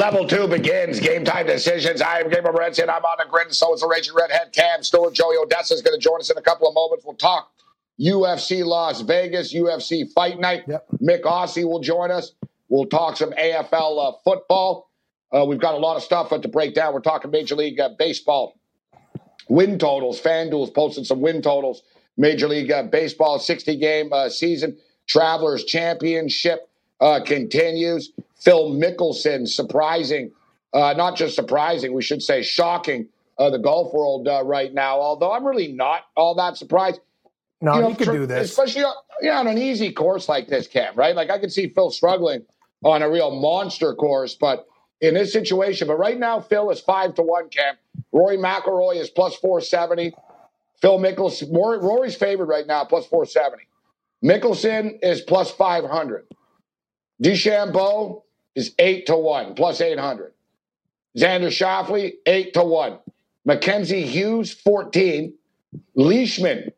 [0.00, 0.98] Level two begins.
[0.98, 2.00] Game time decisions.
[2.00, 4.50] I am Gabriel Morency, and I'm on the grid, and so is the Raging Redhead
[4.50, 5.12] Cam Stewart.
[5.12, 7.04] Joey Odessa is going to join us in a couple of moments.
[7.04, 7.52] We'll talk
[8.00, 10.62] UFC Las Vegas, UFC Fight Night.
[10.66, 10.86] Yep.
[11.02, 12.32] Myk Aussie will join us.
[12.70, 14.88] We'll talk some AFL uh, football.
[15.30, 16.94] Uh, we've got a lot of stuff to break down.
[16.94, 18.58] We're talking Major League uh, Baseball
[19.50, 20.18] win totals.
[20.18, 21.82] FanDuel's posted some win totals.
[22.16, 24.78] Major League uh, Baseball 60 game uh, season.
[25.06, 26.70] Travelers Championship
[27.02, 28.12] uh, continues.
[28.40, 30.32] Phil Mickelson surprising,
[30.72, 35.00] uh, not just surprising, we should say shocking uh, the golf world uh, right now.
[35.00, 37.00] Although I'm really not all that surprised.
[37.60, 38.50] No, You know, he could for- do this.
[38.50, 40.94] especially on, yeah, on an easy course like this, Cam.
[40.94, 41.14] Right?
[41.14, 42.42] Like I could see Phil struggling
[42.82, 44.66] on a real monster course, but
[45.02, 47.48] in this situation, but right now Phil is five to one.
[47.50, 47.74] Cam
[48.12, 50.14] Rory McIlroy is plus four seventy.
[50.80, 53.64] Phil Mickelson, Rory's favored right now, plus four seventy.
[54.24, 56.26] Mickelson is plus five hundred.
[57.22, 58.22] DeChambeau
[58.60, 60.32] is eight to one, plus eight hundred.
[61.18, 62.98] Xander Schauffele eight to one.
[63.44, 65.34] Mackenzie Hughes fourteen.
[65.94, 66.72] Leishman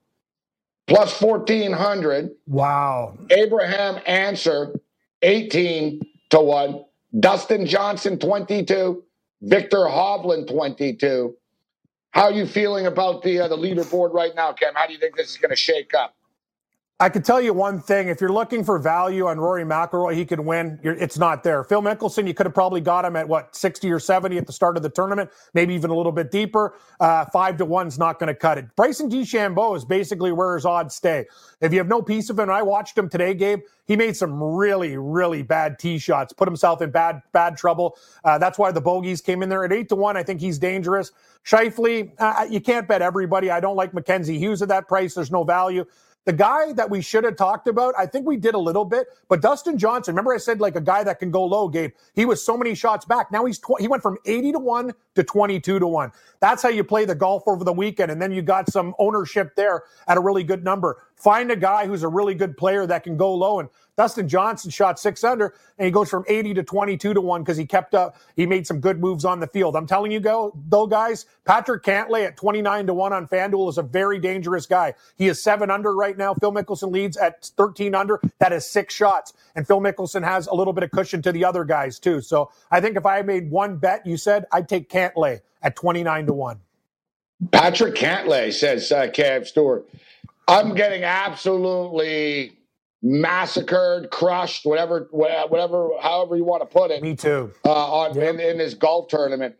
[0.86, 3.16] plus 1400 Wow.
[3.30, 4.74] abraham ancer
[5.22, 6.84] 18 to 1
[7.20, 9.02] dustin johnson 22
[9.42, 11.36] viktor hovland 22
[12.10, 14.98] how are you feeling about the uh, the leaderboard right now cam how do you
[14.98, 16.14] think this is going to shake up
[17.02, 18.06] I could tell you one thing.
[18.06, 20.78] If you're looking for value on Rory McIlroy, he could win.
[20.84, 21.64] You're, it's not there.
[21.64, 24.52] Phil Mickelson, you could have probably got him at what 60 or 70 at the
[24.52, 26.76] start of the tournament, maybe even a little bit deeper.
[27.00, 28.66] Uh, five to one's not going to cut it.
[28.76, 31.26] Bryson DeChambeau is basically where his odds stay.
[31.60, 33.62] If you have no piece of him, I watched him today, Gabe.
[33.88, 37.96] He made some really, really bad tee shots, put himself in bad, bad trouble.
[38.22, 40.16] Uh, that's why the bogeys came in there at eight to one.
[40.16, 41.10] I think he's dangerous.
[41.44, 43.50] Schauffele, uh, you can't bet everybody.
[43.50, 45.14] I don't like Mackenzie Hughes at that price.
[45.14, 45.84] There's no value.
[46.24, 49.08] The guy that we should have talked about, I think we did a little bit,
[49.28, 51.90] but Dustin Johnson, remember I said like a guy that can go low, Gabe?
[52.14, 53.32] He was so many shots back.
[53.32, 56.12] Now he's tw- he went from 80 to 1 to 22 to 1.
[56.38, 58.12] That's how you play the golf over the weekend.
[58.12, 61.02] And then you got some ownership there at a really good number.
[61.16, 63.58] Find a guy who's a really good player that can go low.
[63.58, 67.42] And Dustin Johnson shot six under and he goes from 80 to 22 to 1
[67.42, 68.16] because he kept up.
[68.36, 69.76] He made some good moves on the field.
[69.76, 73.78] I'm telling you, go though, guys, Patrick Cantlay at 29 to 1 on FanDuel is
[73.78, 74.94] a very dangerous guy.
[75.16, 76.34] He is seven under right now.
[76.34, 78.20] Phil Mickelson leads at 13 under.
[78.38, 79.34] That is six shots.
[79.54, 82.20] And Phil Mickelson has a little bit of cushion to the other guys, too.
[82.20, 86.26] So I think if I made one bet, you said I'd take Cantlay at 29
[86.26, 86.60] to 1.
[87.52, 89.88] patrick cantlay says uh, cam stewart
[90.48, 92.56] i'm getting absolutely
[93.02, 97.52] massacred crushed whatever whatever however you want to put it Me too.
[97.64, 99.54] uh, on in, in this golf tournament.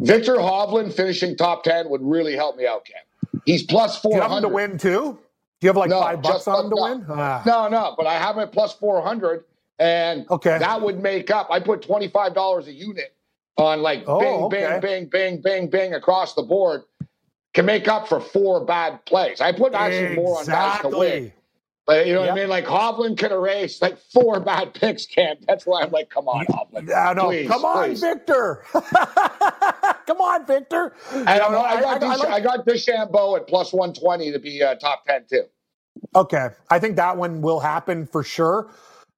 [0.00, 3.40] Viktor Hovland finishing top ten would really help me out, Ken.
[3.44, 5.18] He's plus Do you four have him to win, too?
[5.60, 7.06] Do you have like No, five bucks on him to win?
[7.08, 7.42] Ah.
[7.44, 9.44] No, no, but I have him at plus four hundred,
[9.80, 10.58] and Okay.
[10.58, 11.48] that would make up.
[11.50, 13.14] I put twenty five dollars a unit
[13.56, 14.78] on like Oh, bing, okay.
[14.80, 16.82] bing, bing, bing, bing, bing across the board.
[17.54, 19.40] Can make up for four bad plays.
[19.40, 21.32] I put actually more on guys to win.
[21.86, 22.34] But you know what Yep.
[22.36, 22.48] I mean?
[22.48, 25.36] Like Hovland could erase like four bad picks, Cam.
[25.46, 26.92] That's why I'm like, come on, Hovland.
[26.92, 27.28] I know.
[27.28, 28.00] Please, Come on, please.
[28.00, 28.64] Viktor.
[30.06, 30.94] Come on, Viktor.
[31.12, 34.38] And I'm, No, I, got I- I like- I got DeChambeau at plus 120 to
[34.38, 35.42] be uh, top 10 too.
[36.14, 38.70] Okay, I think that one will happen for sure.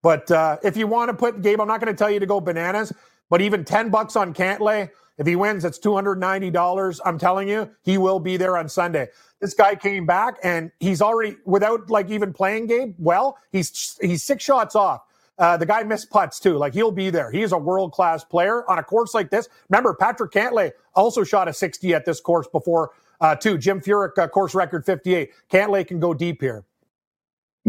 [0.02, 2.26] But uh, if you want to put Gabe, I'm not going to tell you to
[2.26, 2.92] go bananas.
[3.30, 7.00] But even ten bucks on Cantlay, if he wins, it's two hundred ninety dollars.
[7.04, 9.08] I'm telling you, he will be there on Sunday.
[9.40, 12.94] This guy came back and he's already without like even playing Gabe.
[12.98, 15.02] Well, he's he's six shots off.
[15.38, 16.56] Uh, the guy missed putts too.
[16.56, 17.30] Like he'll be there.
[17.30, 19.48] He is a world class player on a course like this.
[19.68, 22.91] Remember, Patrick Cantlay also shot a 60 at this course before
[23.21, 23.59] uh, too.
[23.59, 25.30] Jim Furyk uh, course record 58.
[25.50, 26.64] Cantlay can go deep here.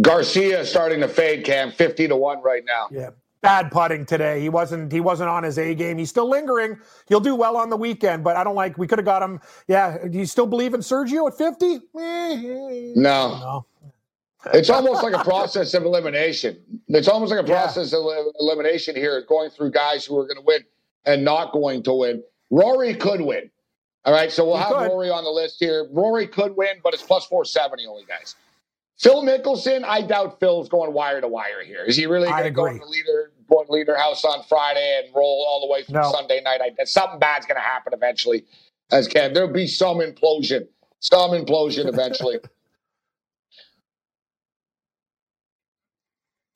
[0.01, 2.87] Garcia starting to fade, Cam, 50 to 1 right now.
[2.91, 3.09] Yeah.
[3.41, 4.41] Bad putting today.
[4.41, 5.97] He wasn't he wasn't on his A game.
[5.97, 6.77] He's still lingering.
[7.07, 9.39] He'll do well on the weekend, but I don't like we could have got him.
[9.67, 9.97] Yeah.
[10.09, 11.65] Do you still believe in Sergio at 50?
[11.97, 13.39] Eh, no.
[13.39, 13.65] No.
[14.53, 16.57] It's almost like a process of elimination.
[16.89, 17.61] It's almost like a Yeah.
[17.61, 18.03] process of
[18.39, 20.63] elimination here, going through guys who are going to win
[21.05, 22.23] and not going to win.
[22.49, 23.49] Rory could win.
[24.05, 24.87] All right, so we'll He have could.
[24.87, 25.87] Rory on the list here.
[25.91, 28.35] Rory could win, but it's plus 470 only, guys.
[28.99, 31.85] Phil Mickelson, I doubt Phil's going wire to wire here.
[31.85, 33.31] Is he really going to go to the leader
[33.85, 36.11] their house on Friday and roll all the way through No.
[36.11, 36.61] Sunday night.
[36.61, 38.45] I, something bad's going to happen eventually.
[38.91, 40.67] As Ken, there'll be some implosion,
[40.99, 42.37] some implosion eventually.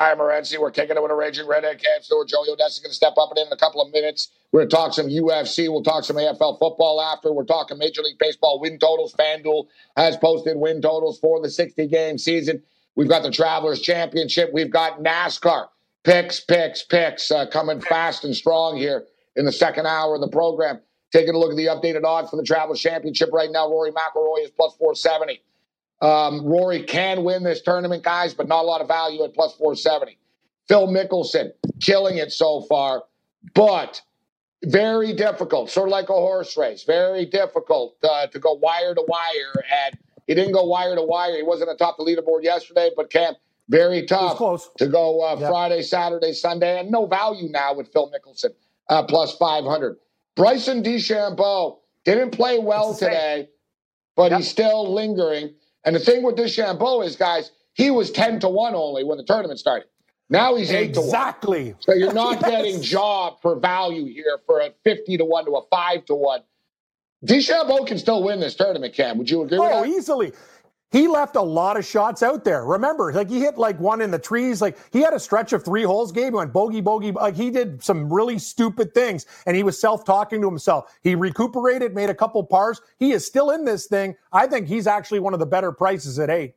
[0.03, 0.13] Hi.
[0.15, 2.27] We're kicking it with a raging redhead Cam Stewart.
[2.27, 4.31] Joey Odessa going to step up and in, in a couple of minutes.
[4.51, 5.69] We're going to talk some UFC.
[5.69, 7.31] We'll talk some AFL football after.
[7.31, 9.13] We're talking Major League Baseball win totals.
[9.13, 12.61] FanDuel has posted win totals for the 60 game season.
[12.97, 14.49] We've got the Travelers Championship.
[14.51, 15.67] We've got NASCAR.
[16.03, 19.05] Picks, picks, picks uh, coming fast and strong here
[19.37, 20.81] in the second hour of the program.
[21.13, 23.69] Taking a look at the updated odds for the Travelers Championship right now.
[23.69, 25.41] Rory McIlroy is plus 470.
[26.03, 29.53] Um, Rory can win this tournament, guys, but not a lot of value at plus
[29.55, 30.17] 470.
[30.67, 31.51] Phil Mickelson
[31.81, 33.03] killing it so far,
[33.53, 34.01] but
[34.65, 36.83] very difficult, sort of like a horse race.
[36.83, 39.63] Very difficult uh, to go wire to wire.
[39.87, 39.97] And
[40.27, 41.35] he didn't go wire to wire.
[41.37, 43.35] He wasn't atop the leaderboard yesterday, but Cam,
[43.69, 44.37] very tough
[44.77, 45.49] to go uh, Yep.
[45.49, 48.51] Friday, Saturday, Sunday, and no value now with Phil Mickelson
[48.89, 49.97] uh, plus 500.
[50.35, 53.11] Bryson DeChambeau didn't play well It's the same.
[53.13, 53.49] today,
[54.17, 54.39] but Yep.
[54.39, 55.53] he's still lingering.
[55.85, 59.23] And the thing with DeChambeau is, guys, he was 10 to 1 only when the
[59.23, 59.87] tournament started.
[60.29, 61.07] Now he's 8 to 1.
[61.09, 61.75] Exactly.
[61.79, 62.49] So you're not Yes.
[62.49, 66.41] getting job for value here for a 50 to 1 to a 5 to 1.
[67.25, 69.17] DeChambeau can still win this tournament, Cam.
[69.17, 69.97] Would you agree Oh, with that?
[69.97, 70.33] easily.
[70.93, 72.63] He left a lot of shots out there.
[72.63, 74.61] Remember, like he hit like one in the trees.
[74.61, 76.25] Like he had a stretch of three holes game.
[76.25, 77.11] He went bogey, bogey.
[77.11, 80.95] Like he did some really stupid things, and he was self-talking to himself.
[81.01, 82.79] He recuperated, made a couple pars.
[82.99, 84.15] He is still in this thing.
[84.31, 86.53] I think he's actually one of the better prices at eight.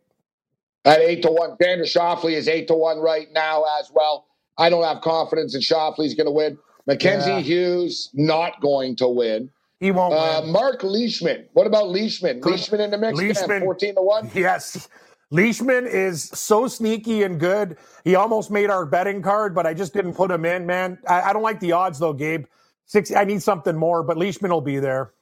[0.84, 1.56] At 8 to 1.
[1.56, 4.26] Xander Schauffele is 8 to 1 right now as well.
[4.58, 6.58] I don't have confidence that Schauffele's going to win.
[6.86, 7.40] Mackenzie Yeah.
[7.40, 9.50] Hughes not going to win.
[9.80, 10.52] He won't Uh, win.
[10.52, 11.46] Mark Leishman.
[11.52, 12.40] What about Leishman?
[12.40, 12.52] Good.
[12.52, 13.60] Leishman in the mix Leishman.
[13.62, 14.30] 14 to 1.
[14.34, 14.88] Yes.
[15.30, 17.76] Leishman is so sneaky and good.
[18.04, 20.98] He almost made our betting card, but I just didn't put him in, man.
[21.08, 22.46] I, I don't like the odds though, Gabe.
[22.86, 23.12] Six.
[23.12, 25.12] I need something more, but Leishman will be there.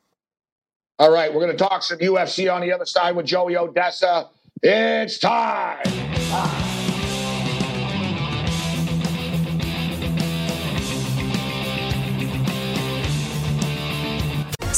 [0.99, 4.29] All right, we're going to talk some UFC on the other side with Joey Odessa.
[4.63, 5.83] It's time.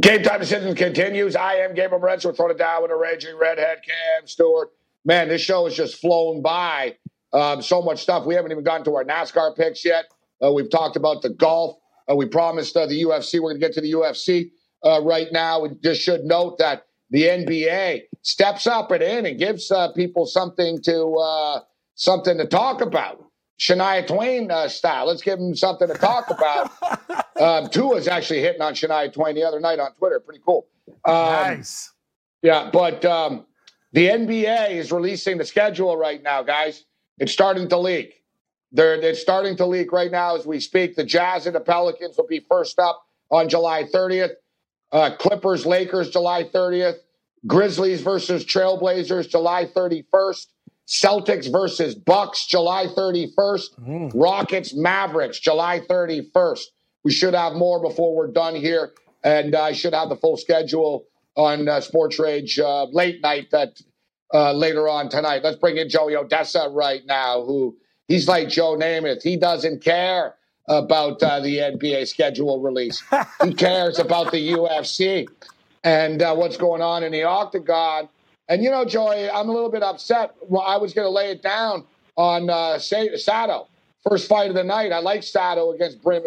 [0.00, 1.36] Game time decisions continues.
[1.36, 2.26] I am Gabriel Morency.
[2.26, 4.70] We're throwing it down with a raging redhead, Cam Stewart.
[5.06, 6.96] Man, this show has just flown by.
[7.32, 8.26] Um, so much stuff.
[8.26, 10.06] We haven't even gotten to our NASCAR picks yet.
[10.44, 11.76] Uh, we've talked about the golf.
[12.10, 13.34] Uh, we promised uh, the UFC.
[13.34, 14.50] We're going to get to the UFC
[14.84, 15.60] uh, right now.
[15.60, 20.26] We just should note that the NBA steps up and in and gives uh, people
[20.26, 21.60] something to uh,
[21.94, 23.24] something to talk about.
[23.58, 25.06] Shania Twain uh, style.
[25.06, 26.70] Let's give them something to talk about.
[27.40, 30.20] um, Tua's actually hitting on Shania Twain the other night on Twitter.
[30.20, 30.66] Pretty cool.
[31.04, 31.92] Um, nice.
[32.42, 33.46] yeah, but um,
[33.92, 36.84] the NBA is releasing the schedule right now, guys.
[37.18, 38.22] It's starting to leak.
[38.72, 40.96] They're it's starting to leak right now as we speak.
[40.96, 44.32] The Jazz and the Pelicans will be first up on July 30th.
[44.92, 46.96] Uh, Clippers, Lakers, July 30th.
[47.46, 50.46] Grizzlies versus Trailblazers, July 31st.
[50.86, 54.12] Celtics versus Bucks, July 31st.
[54.14, 56.62] Rockets, Mavericks, July 31st.
[57.04, 61.06] We should have more before we're done here, and I should have the full schedule
[61.36, 63.80] on uh, Sports Rage uh, late night that
[64.34, 65.42] uh, later on tonight.
[65.44, 67.76] Let's bring in Joey Odessa right now, who
[68.08, 69.22] he's like Joe Namath.
[69.22, 70.34] He doesn't care
[70.68, 73.02] about uh, the NBA schedule release.
[73.44, 75.28] he cares about the UFC
[75.84, 78.08] and uh, what's going on in the octagon.
[78.48, 80.34] And you know, Joey, I'm a little bit upset.
[80.48, 81.84] Well, I was going to lay it down
[82.16, 83.68] on uh, Sato.
[84.08, 84.92] First fight of the night.
[84.92, 86.22] I like Sato against Brim.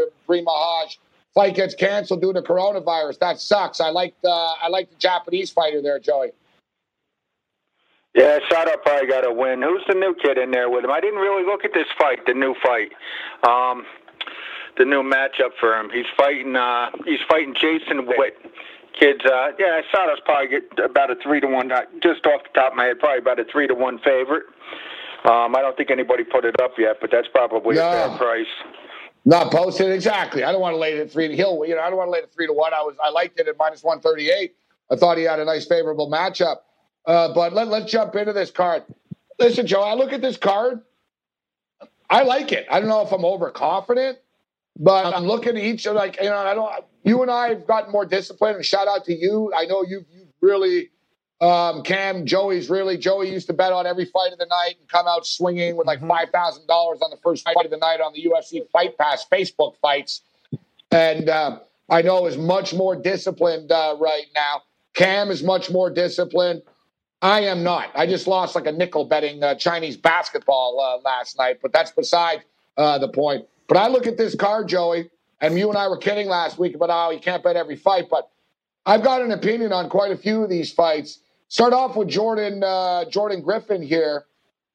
[1.33, 3.19] Fight gets canceled due to coronavirus.
[3.19, 3.79] That sucks.
[3.79, 6.31] I like the I like the Japanese fighter there, Joey.
[8.15, 9.61] Yeah, Sato probably got a win.
[9.61, 10.91] Who's the new kid in there with him?
[10.91, 12.91] I didn't really look at this fight, the new fight,
[13.43, 13.85] um,
[14.77, 15.89] the new matchup for him.
[15.93, 16.55] He's fighting.
[16.55, 18.35] Uh, he's fighting Jason Witt.
[18.97, 21.69] Kids, uh, yeah, Sato's probably get about a three to one.
[22.01, 24.43] Just off the top of my head, probably about a three to one favorite.
[25.25, 27.87] Um, I don't think anybody put it up yet, but that's probably No.
[27.87, 28.47] a fair price.
[29.25, 30.43] Not posted exactly.
[30.43, 31.35] I don't want to lay it at three.
[31.35, 32.73] He'll, you know, I don't want to lay it at three to one.
[32.73, 34.55] I was, I liked it at minus one thirty eight.
[34.89, 36.57] I thought he had a nice favorable matchup.
[37.05, 38.83] Uh, but let, let's jump into this card.
[39.39, 40.81] Listen, Joe, I look at this card.
[42.09, 42.65] I like it.
[42.71, 44.17] I don't know if I'm overconfident,
[44.79, 46.85] but I'm looking at each other, like you know I don't.
[47.03, 49.51] You and I have gotten more disciplined, and shout out to you.
[49.55, 50.89] I know you've you really.
[51.41, 54.89] Um, Cam, Joey's really Joey used to bet on every fight of the night and
[54.89, 58.01] come out swinging with like five thousand dollars on the first fight of the night
[58.01, 60.21] on the UFC Fight Pass Facebook fights,
[60.91, 61.59] and uh,
[61.89, 64.63] I know is much more disciplined uh, right now.
[64.93, 66.61] Cam is much more disciplined.
[67.21, 67.89] I am not.
[67.95, 71.91] I just lost like a nickel betting uh, Chinese basketball uh, last night, but that's
[71.91, 72.43] beside
[72.77, 73.45] uh, the point.
[73.69, 75.09] But I look at this card, Joey,
[75.39, 78.07] and you and I were kidding last week about how you can't bet every fight,
[78.09, 78.29] but
[78.85, 81.19] I've got an opinion on quite a few of these fights.
[81.49, 84.25] Start off with Jordan uh, Jordan Griffin here.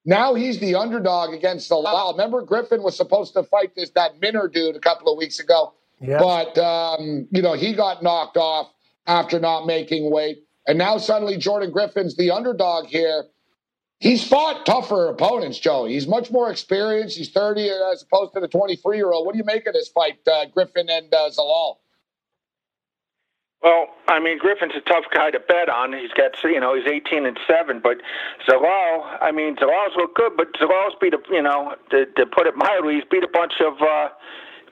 [0.06, 2.12] Now he's the underdog against the Law.
[2.12, 5.74] Remember, Griffin was supposed to fight this that Minner dude a couple of weeks ago,
[6.00, 6.18] Yeah.
[6.18, 8.70] but um, you know he got knocked off
[9.06, 10.44] after not making weight.
[10.66, 13.24] And now suddenly Jordan Griffin's the underdog here.
[14.00, 15.94] He's fought tougher opponents, Joey.
[15.94, 17.16] He's much more experienced.
[17.16, 19.24] He's 30 as opposed to the 23 year old.
[19.24, 21.76] What do you make of this fight, uh, Griffin and uh, Zalal?
[23.62, 25.94] Well, I mean, Griffin's a tough guy to bet on.
[25.94, 27.80] He's got, you know, he's 18 and seven.
[27.82, 27.96] But
[28.46, 32.46] Zalal, I mean, Zalal's look good, but Zalal's beat a, you know, to, to put
[32.46, 34.08] it mildly, he's beat a bunch of, uh,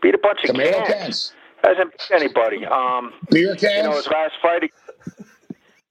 [0.02, 0.92] beat a bunch of Tomato cans.
[0.92, 1.32] cans.
[1.64, 2.66] Hasn't beat anybody.
[2.66, 3.76] Um, Beer cans?
[3.76, 4.70] you know, his last fight.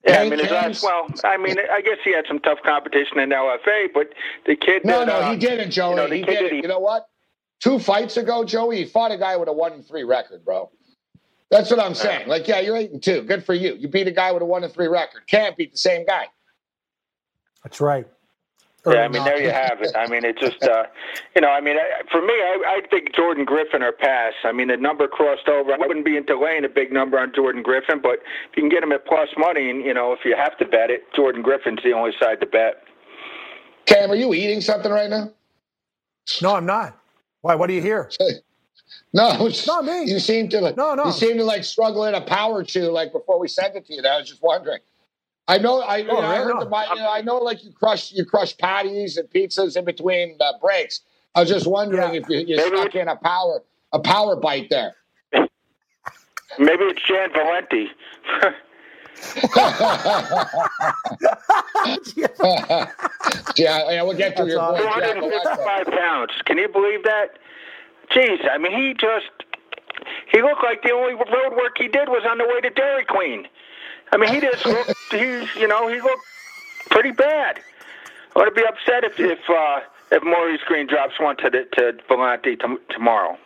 [0.05, 0.83] Yeah, I mean, his last.
[0.83, 4.13] Well, I mean, I guess he had some tough competition in LFA, but
[4.47, 4.83] the kid.
[4.83, 5.91] no, that, no, uh, he didn't, Joey.
[5.91, 6.55] You know, the he kid, didn't.
[6.55, 7.07] He, You know what?
[7.59, 10.71] Two fights ago, Joey, he fought a guy with a one and three record, bro.
[11.51, 12.27] That's what I'm saying.
[12.27, 13.21] Like, yeah, you're eight and two.
[13.23, 13.75] Good for you.
[13.75, 15.27] You beat a guy with a one and three record.
[15.27, 16.27] Can't beat the same guy.
[17.63, 18.07] That's right.
[18.85, 19.91] Yeah, I mean, there you have it.
[19.95, 20.85] I mean, it just, uh,
[21.35, 24.33] you know, I mean, I, for me, I, I think Jordan Griffin or pass.
[24.43, 25.71] I mean, the number crossed over.
[25.71, 28.13] I wouldn't be into laying a big number on Jordan Griffin, but
[28.49, 30.65] if you can get him at plus money, and you know, if you have to
[30.65, 32.81] bet it, Jordan Griffin's the only side to bet.
[33.85, 35.31] Cam, are you eating something right now?
[36.41, 36.97] No, I'm not.
[37.41, 37.55] Why?
[37.55, 38.09] What do you hear?
[39.13, 40.09] No, it's Not me.
[40.09, 41.05] You seem to like, No, no.
[41.05, 43.93] You seem to like struggle in a power chew like before we sent it to
[43.93, 44.01] you.
[44.03, 44.79] I was just wondering.
[45.47, 45.81] I know.
[45.81, 46.59] I, Oh, I heard no.
[46.65, 50.37] the, you know, I know like you crush you crush patties and pizzas in between
[50.39, 51.01] uh, breaks.
[51.35, 52.21] I was just wondering Yeah.
[52.21, 54.95] if you, you Maybe stuck in a power a power bite there.
[55.33, 57.87] Maybe it's Gian Villante.
[63.57, 64.85] yeah, yeah, we'll get to That's your awesome.
[64.87, 65.03] point.
[65.03, 65.55] Jack, but that's all.
[65.85, 66.31] 255 pounds.
[66.45, 67.37] Can you believe that?
[68.11, 69.29] Jeez, I mean, he just
[70.31, 73.05] he looked like the only road work he did was on the way to Dairy
[73.05, 73.47] Queen.
[74.11, 74.93] I mean, he just looked.
[75.11, 76.25] He's you know he looked
[76.89, 77.59] pretty bad.
[78.35, 79.79] I would be upset if if uh,
[80.11, 83.37] if Maurice Greene drops one to the, to Villante t- tomorrow.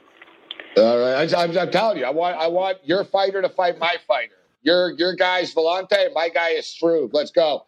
[0.78, 3.80] All right, I, I'm, I'm telling you, I want I want your fighter to fight
[3.80, 4.34] my fighter.
[4.64, 7.12] Your your guy's Villante, my guy is Struve.
[7.14, 7.66] Let's go.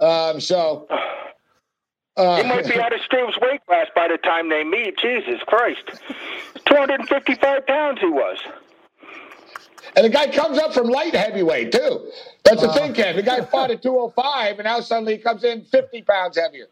[0.00, 0.86] Um, so.
[2.16, 4.96] Uh, He might be out of Struve's weight class by the time they meet.
[4.98, 5.82] Jesus Christ,
[6.64, 8.38] 255 pounds he was.
[9.96, 12.10] And the guy comes up from light heavyweight too.
[12.42, 13.16] That's the thing, Ken.
[13.16, 16.66] The guy fought at 205, and now suddenly he comes in 50 pounds heavier.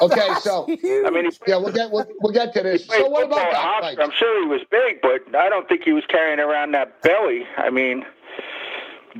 [0.00, 2.86] Okay, so I mean, yeah, we'll get we'll, we'll get to this.
[2.86, 3.98] So what about that fight?
[4.00, 7.44] I'm sure he was big, but I don't think he was carrying around that belly.
[7.56, 8.04] I mean,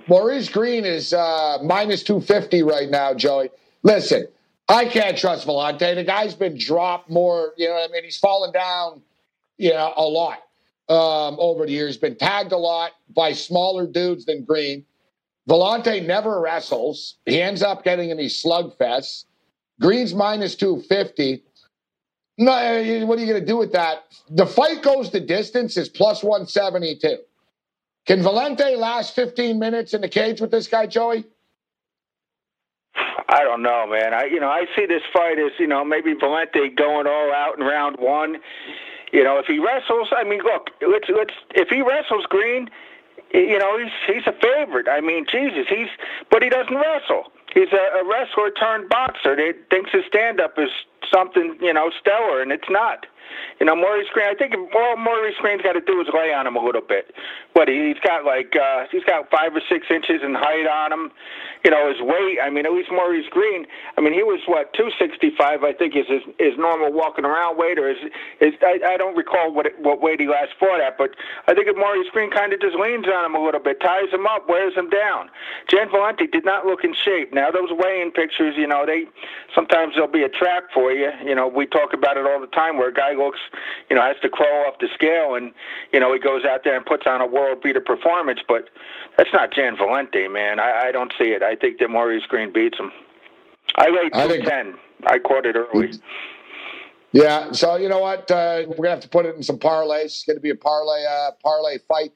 [0.09, 3.51] Maurice Greene is uh, minus 250 right now, Joey.
[3.83, 4.27] Listen,
[4.69, 5.95] I can't trust Villante.
[5.95, 7.53] The guy's been dropped more.
[7.57, 9.03] You know, what I mean, he's fallen down.
[9.59, 10.44] You know, a lot
[10.89, 11.97] um, over the years.
[11.97, 14.85] Been tagged a lot by smaller dudes than Greene.
[15.49, 17.17] Villante never wrestles.
[17.27, 19.25] He ends up getting in these slugfests.
[19.81, 21.43] Greene's minus 250.
[22.39, 24.05] No, uh, what are you going to do with that?
[24.31, 27.19] The fight goes the distance is plus 172.
[28.07, 31.25] Can Villante last 15 minutes in the cage with this guy, Joey?
[33.29, 34.15] I don't know, man.
[34.15, 37.59] I you know I see this fight as you know maybe Villante going all out
[37.59, 38.37] in round one.
[39.13, 42.69] You know if he wrestles, I mean, look, let's let's if he wrestles Greene,
[43.33, 44.89] you know he's he's a favorite.
[44.89, 45.89] I mean, Jesus, he's
[46.31, 47.33] but he doesn't wrestle.
[47.55, 50.71] He's a, a wrestler turned boxer that thinks his stand up is
[51.13, 53.07] something you know stellar, and it's not.
[53.61, 54.29] You know, Maurice Greene.
[54.29, 57.15] I think all Maurice Greene's got to do is lay on him a little bit.
[57.55, 61.13] But he's got like uh, he's got five or six inches in height on him.
[61.65, 62.39] You know, his weight.
[62.43, 63.67] I mean, at least Maurice Greene.
[63.97, 65.63] I mean, he was what two sixty five.
[65.65, 67.99] I think is his, his normal walking around weight, or is
[68.41, 70.99] is I, I don't recall what it, what weight he last fought at.
[70.99, 71.11] But
[71.49, 74.11] I think if Maurice Greene kind of just leans on him a little bit, ties
[74.13, 75.31] him up, wears him down.
[75.71, 77.33] Gian Villante did not look in shape.
[77.33, 79.07] Now those weighing pictures, you know, they
[79.55, 81.04] sometimes they'll be a trap for you.
[81.25, 83.39] You know, we talk about it all the time where a guy looks,
[83.91, 85.53] you know, has to crawl off the scale and,
[85.93, 88.69] you know, he goes out there and puts on a world beater performance, but
[89.17, 90.61] that's not Gian Villante, man.
[90.61, 91.43] I, I don't see it.
[91.43, 92.93] I think that Maurice Greene beats him.
[93.77, 94.79] I laid I think- 210.
[95.07, 95.93] I caught it early.
[97.13, 97.53] Yeah.
[97.53, 98.31] So you know what?
[98.31, 100.07] Uh, we're gonna have to put it in some parlays.
[100.07, 102.13] It's gonna be a parlay uh, parlay fight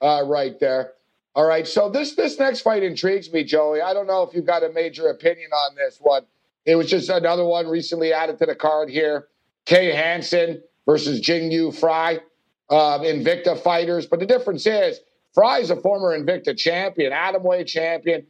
[0.00, 0.92] uh, right there.
[1.34, 1.66] All right.
[1.66, 3.80] So this this next fight intrigues me, Joey.
[3.80, 6.24] I don't know if you've got a major opinion on this one.
[6.64, 9.28] It was just another one recently added to the card here.
[9.66, 12.18] Kay Hansen versus Jinh Yu Frey,
[12.70, 14.06] um, Invicta fighters.
[14.06, 15.00] But the difference is
[15.34, 18.26] Frey is a former Invicta champion, Adam atomweight champion.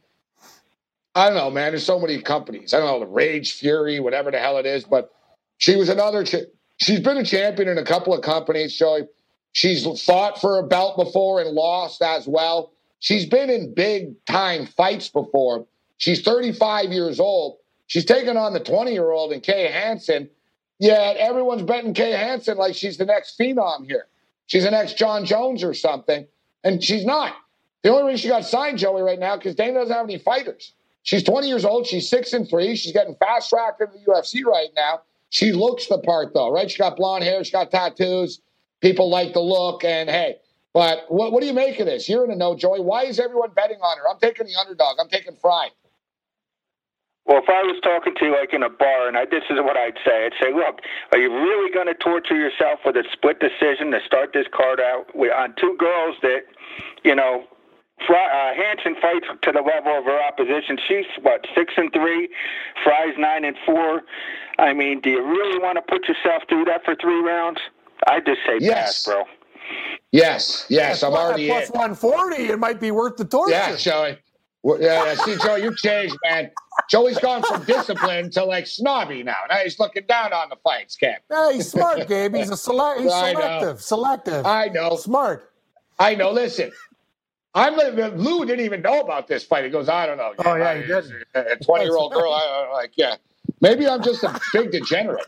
[1.15, 1.71] I don't know, man.
[1.73, 2.73] There's so many companies.
[2.73, 5.11] I don't know the Rage Fury, whatever the hell it is, but
[5.57, 6.23] she was another.
[6.23, 6.47] Ch-
[6.77, 8.75] she's been a champion in a couple of companies.
[8.75, 9.07] So
[9.51, 12.71] she's fought for a belt before and lost as well.
[12.99, 15.67] She's been in big time fights before.
[15.97, 17.57] She's 35 years old.
[17.93, 20.27] She's taking on the 20 year old and Kay Hansen.
[20.79, 24.07] Yet everyone's betting Kay Hansen like she's the next phenom here.
[24.47, 26.25] She's the next Jon Jones or something,
[26.63, 27.35] and she's not.
[27.83, 30.73] The only reason she got signed, Joey, right now, because Dana doesn't have any fighters.
[31.03, 31.85] She's 20 years old.
[31.85, 32.75] She's six and three.
[32.75, 35.01] She's getting fast tracked into the UFC right now.
[35.29, 36.71] She looks the part, though, right?
[36.71, 37.43] She got blonde hair.
[37.43, 38.41] She got tattoos.
[38.81, 39.83] People like the look.
[39.83, 40.37] And hey,
[40.73, 42.09] but what, what do you make of this?
[42.09, 42.79] You're in a no, Joey.
[42.79, 44.09] Why is everyone betting on her?
[44.09, 44.97] I'm taking the underdog.
[44.99, 45.69] I'm taking Frey.
[47.25, 49.55] Well, if I was talking to you like in a bar, and I, this is
[49.63, 50.81] what I'd say, I'd say, look,
[51.13, 54.81] are you really going to torture yourself with a split decision to start this card
[54.81, 56.43] out with, on two girls that,
[57.03, 57.45] you know,
[58.05, 60.77] Frey, uh, Hansen fights to the level of her opposition.
[60.85, 62.27] She's what six and three,
[62.83, 64.01] Frey's nine and four.
[64.59, 67.59] I mean, do you really want to put yourself through that for three rounds?
[68.07, 69.03] I just say Yes.
[69.03, 69.23] pass, bro.
[70.11, 72.35] Yes, yes, I'm already 140.
[72.35, 73.51] It might be worth the torture.
[73.51, 74.17] Yeah, Joey.
[74.61, 75.15] Well, Yeah, yeah.
[75.15, 76.51] See, Joey, you changed, man.
[76.89, 79.35] Joey's gone from discipline to like snobby now.
[79.49, 81.15] Now he's looking down on the fights, Cam.
[81.31, 82.35] Yeah, he's smart, Gabe.
[82.35, 83.01] He's a select.
[83.01, 83.39] He's I know.
[83.41, 83.81] selective.
[83.81, 84.45] Selective.
[84.45, 84.95] I know.
[84.97, 85.51] Smart.
[85.99, 86.31] I know.
[86.31, 86.71] Listen,
[87.55, 89.63] I'm Lou didn't even know about this fight.
[89.63, 90.33] He goes, I don't know.
[90.39, 90.91] Oh, yeah, he
[91.35, 92.31] I- A 20 year old girl.
[92.33, 93.15] I, I, like, yeah.
[93.61, 95.25] Maybe I'm just a big degenerate.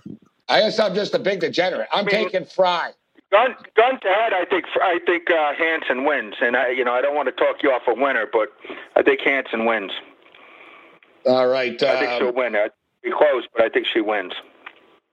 [0.47, 1.87] I guess I'm just a big degenerate.
[1.91, 2.89] I'm taking Frey.
[3.31, 6.93] Gun, gun to head, I think I think uh, Hansen wins, and I, you know,
[6.93, 8.49] I don't want to talk you off a winner, but
[8.95, 9.91] I think Hansen wins.
[11.25, 11.81] All right.
[11.81, 12.55] I think um, she'll win.
[12.55, 12.69] It'll
[13.03, 14.33] be close, but I think she wins.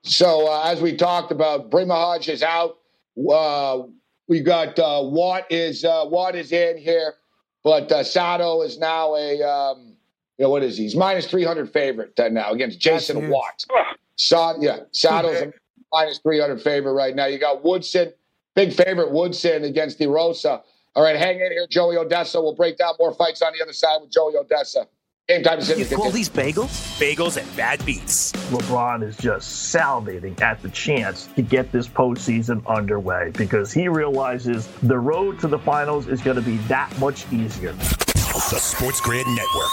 [0.03, 2.77] So uh, as we talked about, Brimahaj is out.
[3.17, 3.83] Uh,
[4.27, 7.15] we got uh, Watt is uh, Watt is in here,
[7.63, 9.95] but uh, Sato is now a um,
[10.37, 10.83] you know what is he?
[10.83, 13.31] He's minus three hundred favorite now against Jason huge.
[13.31, 13.65] Watt.
[13.75, 14.55] Ugh.
[14.59, 15.53] Yeah, Sato's a
[15.91, 17.27] minus three hundred favorite right now.
[17.27, 18.13] You got Woodson,
[18.55, 20.61] big favorite Woodson against the Rosa.
[20.95, 22.41] All right, hang in here, Joey Odessa.
[22.41, 24.87] We'll break down more fights on the other side with Joey Odessa.
[25.29, 25.61] Game time.
[25.61, 26.99] You call these bagels?
[26.99, 28.33] Bagels and bad beats.
[28.51, 34.67] LeBron is just salivating at the chance to get this postseason underway because he realizes
[34.83, 37.71] the road to the finals is going to be that much easier.
[37.71, 39.69] The Sports Grid Network.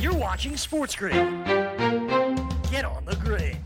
[0.00, 1.12] You're watching Sports Grid.
[2.68, 3.58] Get on the grid.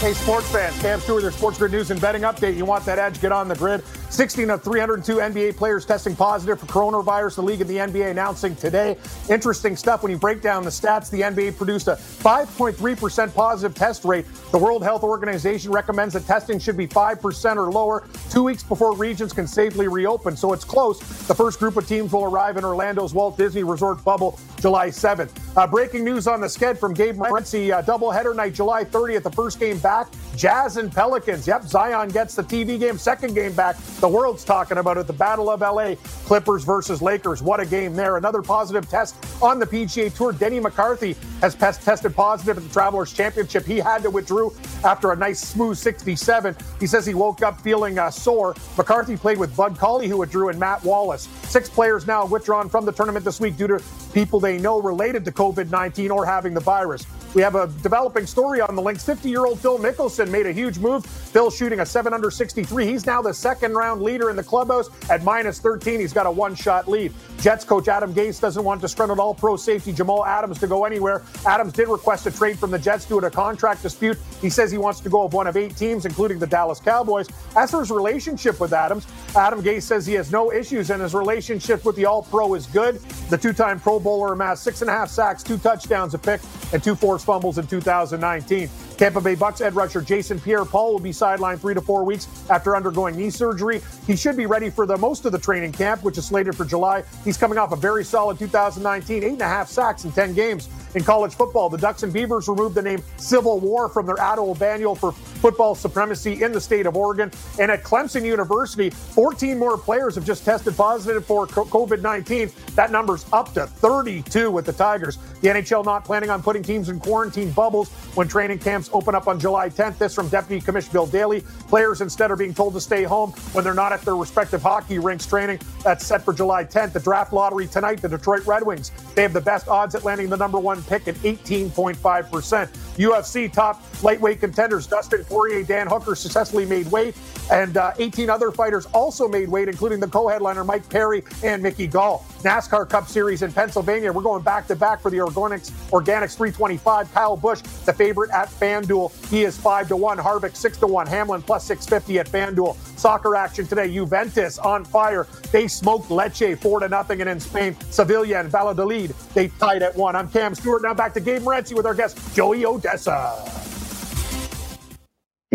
[0.00, 2.56] Hey, sports fans, Cam Stewart, their Sports Grid News and Betting Update.
[2.56, 3.20] You want that edge?
[3.20, 3.84] Get on the grid.
[4.10, 7.36] 16 of 302 NBA players testing positive for coronavirus.
[7.36, 8.96] The league and the NBA announcing today.
[9.28, 11.10] Interesting stuff when you break down the stats.
[11.10, 14.26] The NBA produced a 5.3% positive test rate.
[14.50, 18.96] The World Health Organization recommends that testing should be 5% or lower two weeks before
[18.96, 20.36] regions can safely reopen.
[20.36, 20.98] So it's close.
[21.28, 25.30] The first group of teams will arrive in Orlando's Walt Disney Resort bubble July 7th.
[25.56, 27.72] Uh, breaking news on the sked from Gabe Morency.
[27.72, 30.08] Uh, doubleheader night, July 30th, the first game back.
[30.36, 31.46] Jazz and Pelicans.
[31.46, 33.76] Yep, Zion gets the TV game, second game back.
[34.00, 35.06] The world's talking about it.
[35.06, 37.42] The Battle of LA, Clippers versus Lakers.
[37.42, 38.16] What a game there.
[38.16, 40.32] Another positive test on the PGA Tour.
[40.32, 43.66] Denny McCarthy has tested positive at the Travelers Championship.
[43.66, 44.50] He had to withdraw
[44.84, 46.56] after a nice smooth 67.
[46.78, 48.54] He says he woke up feeling uh, sore.
[48.78, 51.28] McCarthy played with Bud Cauley, who withdrew, and Matt Wallace.
[51.42, 53.82] Six players now withdrawn from the tournament this week due to
[54.14, 57.04] people they know related to COVID 19 or having the virus.
[57.34, 59.04] We have a developing story on the links.
[59.04, 61.06] 50 year old Phil Mickelson made a huge move.
[61.06, 62.86] Phil shooting a 7 under 63.
[62.86, 66.00] He's now the second round leader in the clubhouse at minus 13.
[66.00, 67.12] He's got a one shot lead.
[67.40, 71.22] Jets coach Adam Gase doesn't want disgruntled all pro safety Jamal Adams to go anywhere.
[71.46, 74.18] Adams did request a trade from the Jets due to a contract dispute.
[74.40, 77.28] He says he wants to go of one of eight teams, including the Dallas Cowboys.
[77.56, 81.14] As for his relationship with Adams, Adam Gase says he has no issues and his
[81.14, 83.00] relationship with the all pro is good.
[83.30, 86.40] The two time Pro Bowler amassed six and a half sacks, two touchdowns a pick,
[86.72, 88.68] and two forced fumbles in 2019.
[89.00, 92.76] Tampa Bay Bucks edge rusher Jason Pierre-Paul will be sidelined three to four weeks after
[92.76, 93.80] undergoing knee surgery.
[94.06, 96.66] He should be ready for the most of the training camp, which is slated for
[96.66, 97.02] July.
[97.24, 100.68] He's coming off a very solid 2019, eight and a half sacks in 10 games.
[100.94, 101.68] in college football.
[101.68, 105.74] The Ducks and Beavers removed the name Civil War from their annual manual for football
[105.74, 107.30] supremacy in the state of Oregon.
[107.58, 112.50] And at Clemson University, 14 more players have just tested positive for COVID 19.
[112.74, 115.18] That number's up to 32 with the Tigers.
[115.40, 119.28] The NHL not planning on putting teams in quarantine bubbles when training camps open up
[119.28, 119.98] on July 10th.
[119.98, 121.40] This from Deputy Commissioner Bill Daly.
[121.68, 124.98] Players instead are being told to stay home when they're not at their respective hockey
[124.98, 125.60] rinks training.
[125.82, 126.92] That's set for July 10th.
[126.92, 128.92] The draft lottery tonight, the Detroit Red Wings.
[129.14, 132.68] They have the best odds at landing the number one pick at 18.5%.
[132.96, 137.16] UFC top lightweight contenders Dustin Poirier, Dan Hooker successfully made weight,
[137.50, 141.86] and uh, 18 other fighters also made weight, including the co-headliner Mike Perry and Mickey
[141.86, 142.24] Gall.
[142.42, 144.12] NASCAR Cup Series in Pennsylvania.
[144.12, 147.12] We're going back to back for the Organics Organics 325.
[147.12, 149.10] Kyle Busch, the favorite at FanDuel.
[149.30, 150.16] He is five to one.
[150.18, 151.06] Harvick six to one.
[151.06, 152.76] Hamlin plus 650 at FanDuel.
[152.98, 153.92] Soccer action today.
[153.92, 155.26] Juventus on fire.
[155.52, 159.94] They smoked Lecce four to nothing, and in Spain, Sevilla and Valladolid they tied at
[159.96, 160.16] one.
[160.16, 160.82] I'm Cam Stewart.
[160.82, 163.69] Now back to Gabe Morency with our guest Joey Odessa.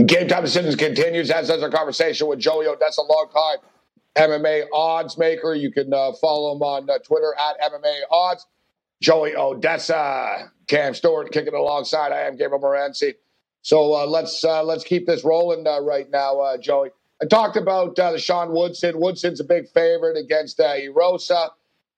[0.03, 3.57] Game time decisions continues, as does our conversation with Joey Odessa, long time
[4.15, 5.53] MMA odds maker.
[5.53, 8.45] You can uh, follow him on uh, Twitter at MMA odds.
[9.01, 12.11] Joey Odessa, Cam Stewart kicking alongside.
[12.11, 13.13] I am Gabriel Morency.
[13.61, 16.89] So uh, let's uh, let's keep this rolling uh, right now, uh, Joey.
[17.21, 18.99] I talked about the Sean Woodson.
[18.99, 21.49] Woodson's a big favorite against uh, Erosa.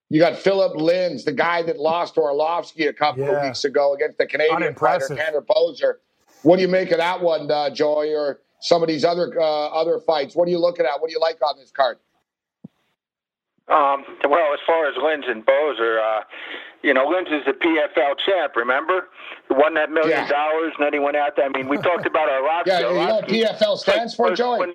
[0.09, 3.31] You got Philipe Lins, the guy that lost to Arlovsky a couple yeah.
[3.31, 5.95] of weeks ago against the Canadian fighter Tanner Boser.
[6.43, 9.67] What do you make of that one, uh, Joy, or some of these other uh,
[9.67, 10.35] other fights?
[10.35, 11.01] What are you looking at?
[11.01, 11.97] What do you like on this card?
[13.69, 16.23] Um, well, as far as Lins and Boser, uh,
[16.83, 18.55] you know, Lins is the PFL champ.
[18.55, 19.09] Remember,
[19.49, 20.27] he won that million yeah.
[20.29, 21.45] dollars, and then he went out there.
[21.45, 24.59] I mean, we talked about our Yeah, you know what PFL stands for, Joey?
[24.59, 24.73] When,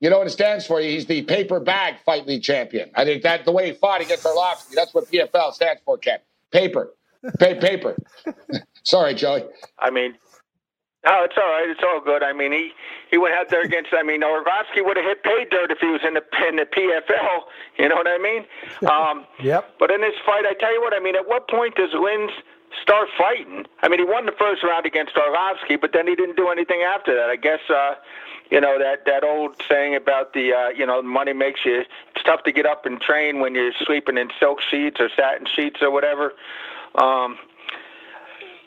[0.00, 0.80] you know what it stands for?
[0.80, 2.90] He's the paper bag fight league champion.
[2.94, 6.18] I think that the way he fought against Arlovsky, that's what PFL stands for, Ken.
[6.50, 6.92] Paper.
[7.38, 7.96] Pay paper.
[8.82, 9.44] Sorry, Joey.
[9.78, 10.14] I mean,
[11.04, 11.68] no, it's all right.
[11.68, 12.22] It's all good.
[12.22, 12.72] I mean, he
[13.10, 13.90] he went out there against.
[13.92, 16.64] I mean, Arlovsky would have hit pay dirt if he was in the in the
[16.64, 17.40] PFL.
[17.78, 18.44] You know what I mean?
[18.88, 19.74] Um, yep.
[19.78, 20.94] But in this fight, I tell you what.
[20.94, 22.30] I mean, at what point does Lins
[22.80, 23.66] start fighting?
[23.82, 26.82] I mean, he won the first round against Arlovsky, but then he didn't do anything
[26.82, 27.30] after that.
[27.30, 27.60] I guess.
[27.68, 27.94] Uh,
[28.50, 31.80] you know that that old saying about the uh, you know money makes you
[32.14, 35.46] it's tough to get up and train when you're sleeping in silk sheets or satin
[35.46, 36.34] sheets or whatever.
[36.94, 37.38] Um,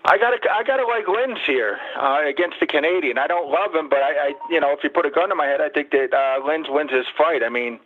[0.05, 3.17] I got to I got to like Lins here uh, against the Canadian.
[3.17, 5.35] I don't love him, but I, I you know if you put a gun to
[5.35, 7.43] my head, I think that uh, Lins wins his fight.
[7.43, 7.79] I mean,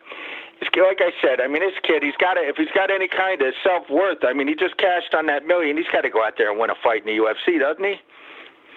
[0.61, 1.41] like I said.
[1.41, 4.23] I mean, this kid, he's got to if he's got any kind of self worth.
[4.23, 5.77] I mean, he just cashed on that million.
[5.77, 7.95] He's got to go out there and win a fight in the UFC, doesn't he?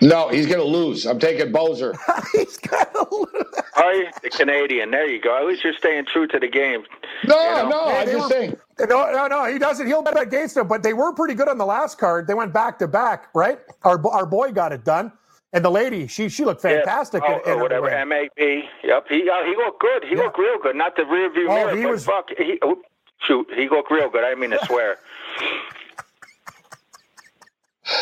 [0.05, 1.07] No, he's going to lose.
[1.07, 1.97] I'm taking Boser.
[2.33, 3.45] he's going to lose.
[3.77, 4.91] Are you the Canadian?
[4.91, 5.37] There you go.
[5.37, 6.85] At least you're staying true to the game.
[7.27, 7.69] No, you know?
[7.71, 8.59] no, I just think.
[8.81, 9.51] No, no, no.
[9.51, 9.87] He doesn't.
[9.87, 10.69] He'll bet against him.
[10.69, 12.27] But they were pretty good on the last card.
[12.27, 13.59] They went back to back, right?
[13.85, 15.11] Our our boy got it done.
[15.55, 17.23] And the lady, she she looked fantastic.
[17.27, 17.41] Yeah.
[17.47, 18.05] Oh, in, in whatever.
[18.05, 18.31] MAP.
[18.37, 19.07] Yep.
[19.09, 20.05] He uh, he looked good.
[20.05, 20.23] He yeah.
[20.23, 20.77] looked real good.
[20.77, 22.29] Not the rear view oh, mirror, he but was, fuck.
[22.37, 22.83] He, oh,
[23.21, 24.25] shoot, he looked real good.
[24.25, 24.99] I didn't mean to swear.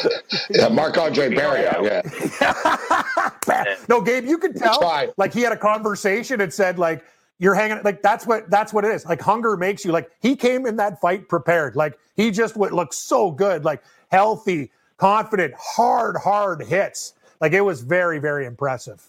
[0.50, 1.84] yeah, Marc Andre Barriault.
[1.84, 3.76] Yeah.
[3.88, 5.12] no, Gabe, you could tell.
[5.16, 7.04] Like he had a conversation and said, like,
[7.38, 9.04] you're hanging like that's what that's what it is.
[9.04, 11.74] Like hunger makes you like he came in that fight prepared.
[11.74, 17.14] Like he just would look so good, like healthy, confident, hard, hard hits.
[17.40, 19.04] Like it was very, very impressive.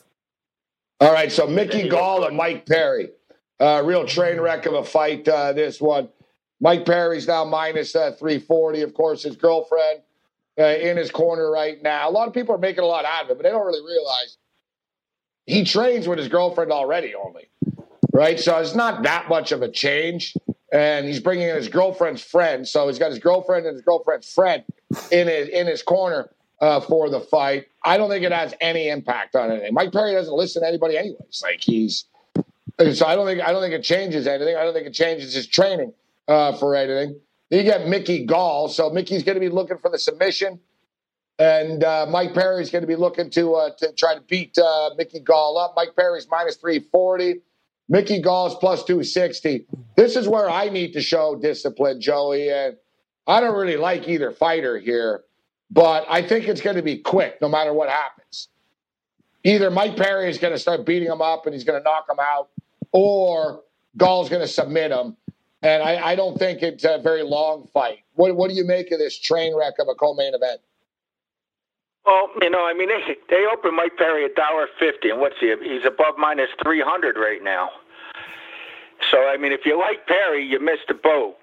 [0.99, 3.09] All right, so Mickey Gall and Mike Perry,
[3.59, 5.27] uh, real train wreck of a fight.
[5.27, 6.09] Uh, this one,
[6.59, 8.81] Mike Perry's now minus uh, 340.
[8.81, 9.99] Of course, his girlfriend
[10.59, 12.07] uh, in his corner right now.
[12.07, 13.85] A lot of people are making a lot out of it, but they don't really
[13.85, 14.37] realize
[15.45, 17.49] he trains with his girlfriend already, only.
[18.11, 18.39] Right?
[18.39, 20.35] So it's not that much of a change.
[20.71, 22.67] And he's bringing in his girlfriend's friend.
[22.67, 24.63] So he's got his girlfriend and his girlfriend's friend
[25.11, 26.29] in his, in his corner
[26.61, 27.67] uh, for the fight.
[27.83, 29.73] I don't think it has any impact on anything.
[29.73, 31.41] Mike Perry doesn't listen to anybody, anyways.
[31.43, 32.05] Like he's.
[32.93, 34.55] So I don't think I don't think it changes anything.
[34.55, 35.93] I don't think it changes his training
[36.27, 37.19] uh, for anything.
[37.53, 38.67] Then you get Mickey Gall.
[38.67, 40.59] So Mickey's going to be looking for the submission.
[41.37, 44.89] And uh, Mike Perry's going to be looking to uh, to try to beat uh,
[44.97, 45.73] Mickey Gall up.
[45.75, 47.41] Mike Perry's minus 340.
[47.89, 49.67] Mickey Gall's plus 260.
[49.95, 52.49] This is where I need to show discipline, Joey.
[52.49, 52.75] And
[53.27, 55.23] I don't really like either fighter here,
[55.69, 58.47] but I think it's going to be quick no matter what happens.
[59.43, 62.07] Either Mike Perry is going to start beating him up and he's going to knock
[62.09, 62.49] him out,
[62.91, 63.61] or
[63.95, 65.17] Gall's going to submit him.
[65.63, 67.99] And I, I, don't think it's a very long fight.
[68.15, 70.59] What, what do you make of this train wreck of a co-main event?
[72.05, 75.35] Well, you know, I mean, they they open Mike Perry a dollar fifty, and what's
[75.39, 75.55] he?
[75.63, 77.69] He's above minus three hundred right now.
[79.09, 81.37] So, I mean, if you like Perry, you missed the boat.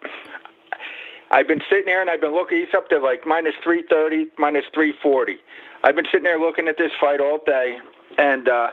[1.31, 2.59] I've been sitting here and I've been looking.
[2.59, 5.37] He's up to like minus 330, minus 340.
[5.85, 7.79] I've been sitting there looking at this fight all day,
[8.19, 8.71] and uh,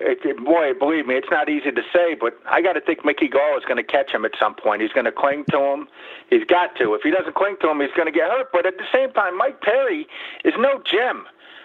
[0.00, 3.04] it, it, boy, believe me, it's not easy to say, but I got to think
[3.04, 4.82] Mickey Gall is going to catch him at some point.
[4.82, 5.88] He's going to cling to him.
[6.30, 6.94] He's got to.
[6.94, 8.52] If he doesn't cling to him, he's going to get hurt.
[8.52, 10.06] But at the same time, Mike Perry
[10.44, 11.24] is no Jim.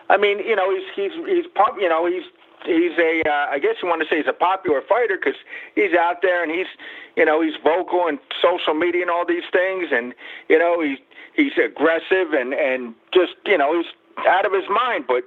[0.10, 1.78] I mean, you know, he's he's he's pump.
[1.80, 2.24] You know, he's
[2.66, 5.40] he's a uh, I guess you want to say he's a popular fighter because
[5.76, 6.68] he's out there and he's
[7.16, 10.14] you know he's vocal and social media and all these things and
[10.50, 10.98] you know he's
[11.34, 13.92] he's aggressive and and just you know he's
[14.28, 15.06] out of his mind.
[15.08, 15.24] But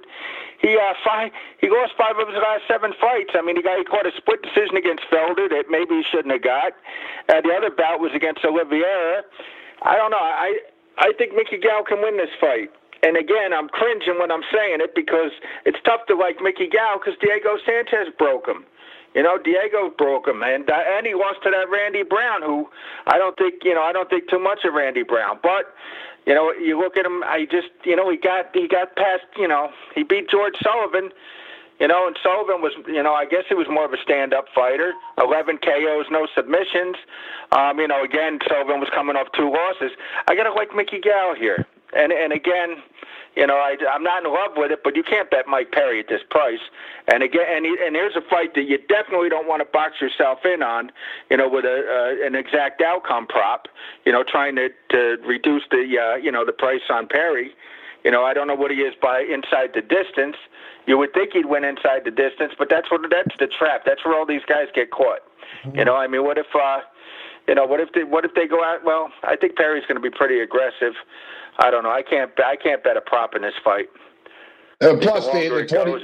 [0.65, 1.29] he uh, five,
[1.61, 3.37] he lost five of his last seven fights.
[3.37, 6.33] I mean, he got he caught a split decision against Felder that maybe he shouldn't
[6.33, 6.73] have got.
[7.29, 9.21] Uh, the other bout was against Oliveira.
[9.85, 10.17] I don't know.
[10.17, 10.57] I
[10.97, 12.73] I think Mickey Gall can win this fight.
[13.05, 15.29] And again, I'm cringing when I'm saying it because
[15.65, 18.65] it's tough to like Mickey Gall because Diego Sanchez broke him.
[19.13, 22.67] You know, Diego broke him, and uh, and he lost to that Randy Brown, who
[23.07, 25.71] I don't think you know I don't think too much of Randy Brown, but
[26.25, 27.23] you know, you look at him.
[27.23, 29.25] I just, you know, he got he got past.
[29.37, 31.11] You know, he beat George Sullivan.
[31.79, 34.45] You know, and Sullivan was, you know, I guess he was more of a stand-up
[34.55, 34.93] fighter.
[35.17, 36.95] Eleven KOs, no submissions.
[37.51, 39.91] Um, you know, again, Sullivan was coming off two losses.
[40.29, 42.77] I gotta like Mickey Gall here, and and again,
[43.35, 45.99] you know, I, I'm not in love with it, but you can't bet Mike Perry
[45.99, 46.59] at this price.
[47.07, 49.99] And again, and, he, and here's a fight that you definitely don't want to box
[49.99, 50.91] yourself in on,
[51.29, 53.67] you know, with a uh, an exact outcome prop.
[54.05, 57.51] You know, trying to to reduce the uh, you know the price on Perry.
[58.03, 60.37] You know, I don't know what he is by inside the distance.
[60.85, 63.81] You would think he'd win inside the distance, but that's what that's the trap.
[63.85, 65.21] That's where all these guys get caught.
[65.65, 65.79] Mm-hmm.
[65.79, 66.81] You know, I mean, what if uh,
[67.47, 68.83] you know, what if they what if they go out?
[68.83, 70.93] Well, I think Perry's going to be pretty aggressive.
[71.59, 71.91] I don't know.
[71.91, 72.31] I can't.
[72.45, 73.87] I can't bet a prop in this fight.
[74.81, 76.01] Uh, plus, the, the, 20, goes,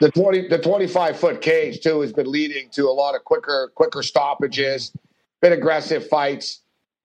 [0.00, 3.72] the 20 the 25 foot cage too has been leading to a lot of quicker
[3.74, 4.92] quicker stoppages,
[5.40, 6.60] been aggressive fights.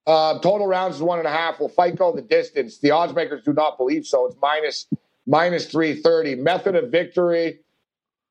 [0.05, 1.59] Uh, total rounds is one and a half.
[1.59, 2.79] Will fight go the distance?
[2.79, 4.25] The odds makers do not believe so.
[4.25, 4.87] It's minus
[5.25, 6.35] minus three thirty.
[6.35, 7.59] Method of victory: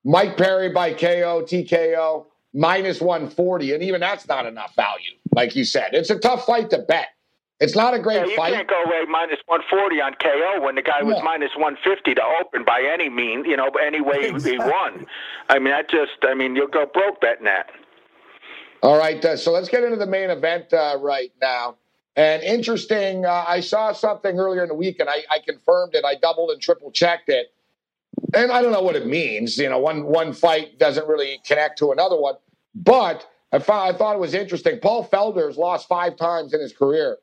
[0.04, 2.26] Mike Perry by KO TKO
[2.56, 5.12] minus one forty, and even that's not enough value.
[5.34, 7.08] Like you said, it's a tough fight to bet.
[7.58, 8.52] It's not a great yeah, you fight.
[8.52, 12.64] can't go away minus 140 on KO when the guy was minus 150 to open
[12.66, 14.52] by any means, you know, any way exactly.
[14.52, 15.06] he won.
[15.48, 17.70] I mean, that just, I mean, you'll go broke betting that.
[18.82, 21.76] All right, uh, so let's get into the main event uh, right now.
[22.14, 26.04] And interesting, uh, I saw something earlier in the week, and I, I confirmed it.
[26.04, 27.54] I doubled and triple checked it,
[28.34, 29.58] and I don't know what it means.
[29.58, 32.36] You know, one one fight doesn't really connect to another one,
[32.76, 34.78] but I, I thought it was interesting.
[34.80, 37.18] Paul Felder's lost five times in his career.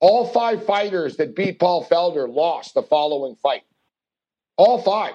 [0.00, 3.62] All five fighters that beat Paul Felder lost the following fight.
[4.56, 5.14] All five.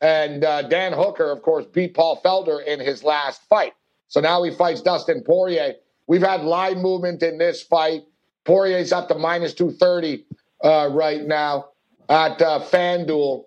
[0.00, 3.74] And uh, Dan Hooker, of course, beat Paul Felder in his last fight.
[4.08, 5.74] So now he fights Dustin Poirier.
[6.06, 8.04] We've had line movement in this fight.
[8.44, 10.24] Poirier's up to minus 230
[10.62, 11.70] uh, right now
[12.08, 13.44] at uh, FanDuel.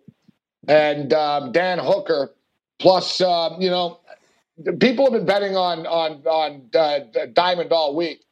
[0.68, 2.32] And um, Dan Hooker,
[2.80, 4.00] plus, uh, you know,
[4.80, 7.00] people have been betting on on on uh,
[7.34, 8.24] Diamond all week.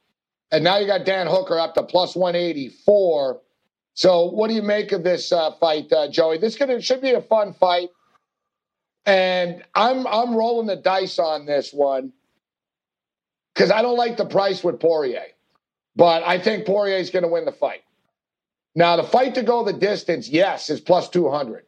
[0.51, 3.41] And now you got Dan Hooker up to plus 184.
[3.93, 6.37] So, what do you make of this uh, fight, uh, Joey?
[6.37, 7.89] This gonna, should be a fun fight.
[9.05, 12.13] And I'm I'm rolling the dice on this one
[13.53, 15.25] because I don't like the price with Poirier,
[15.95, 17.83] but I think Poirier is going to win the fight.
[18.75, 21.66] Now, the fight to go the distance, yes, is plus 200.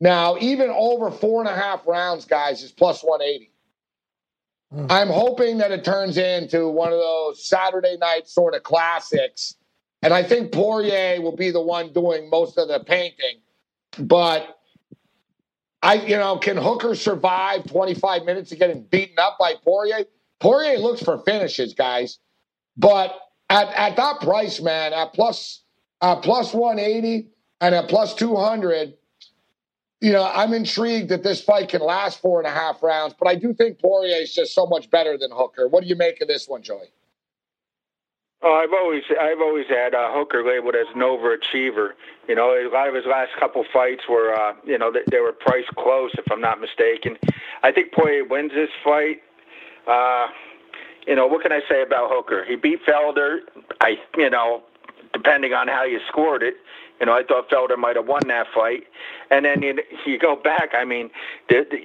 [0.00, 3.50] Now, even over four and a half rounds, guys, is plus 180.
[4.72, 4.86] Hmm.
[4.88, 9.56] I'm hoping that it turns into one of those Saturday night sort of classics.
[10.02, 13.40] And I think Poirier will be the one doing most of the painting.
[13.98, 14.58] But
[15.82, 20.04] I, you know, can Hooker survive 25 minutes of getting beaten up by Poirier?
[20.38, 22.18] Poirier looks for finishes, guys.
[22.76, 23.14] But
[23.50, 25.62] at, at that price, man, at plus,
[26.00, 27.28] at plus 180
[27.60, 28.94] and at plus 200,
[30.00, 33.28] you know, I'm intrigued that this fight can last four and a half rounds, but
[33.28, 35.68] I do think Poirier is just so much better than Hooker.
[35.68, 36.90] What do you make of this one, Joey?
[38.42, 41.90] Oh, I've always I've always had uh, Hooker labeled as an overachiever.
[42.26, 45.20] You know, a lot of his last couple fights were, uh, you know, they, they
[45.20, 47.18] were priced close, if I'm not mistaken.
[47.62, 49.20] I think Poirier wins this fight.
[49.86, 50.28] Uh,
[51.06, 52.44] you know, what can I say about Hooker?
[52.46, 53.40] He beat Felder.
[53.82, 54.62] I, you know,
[55.12, 56.54] depending on how you scored it.
[57.00, 58.84] You know, I thought Felder might have won that fight.
[59.30, 60.70] And then you, you go back.
[60.74, 61.10] I mean,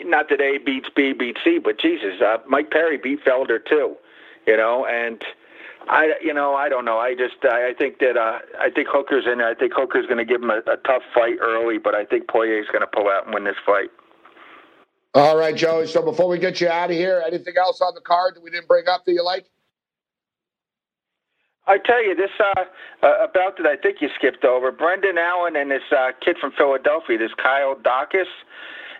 [0.06, 3.96] not that A beats B beats C, but Jesus, uh, Mike Perry beat Felder too.
[4.48, 5.24] You know, and
[5.88, 6.98] I, you know, I don't know.
[6.98, 9.42] I just, I, I think that, uh, I think Hooker's in.
[9.42, 12.28] I think Hooker's going to give him a, a tough fight early, but I think
[12.28, 13.90] Poirier's going to pull out and win this fight.
[15.14, 15.88] All right, Joey.
[15.88, 18.50] So before we get you out of here, anything else on the card that we
[18.50, 19.46] didn't bring up that you like?
[21.68, 22.66] I tell you this uh,
[23.02, 24.72] uh, about that I think you skipped over.
[24.72, 28.26] Brendan Allen and this uh, kid from Philadelphia, this Kyle Daukaus.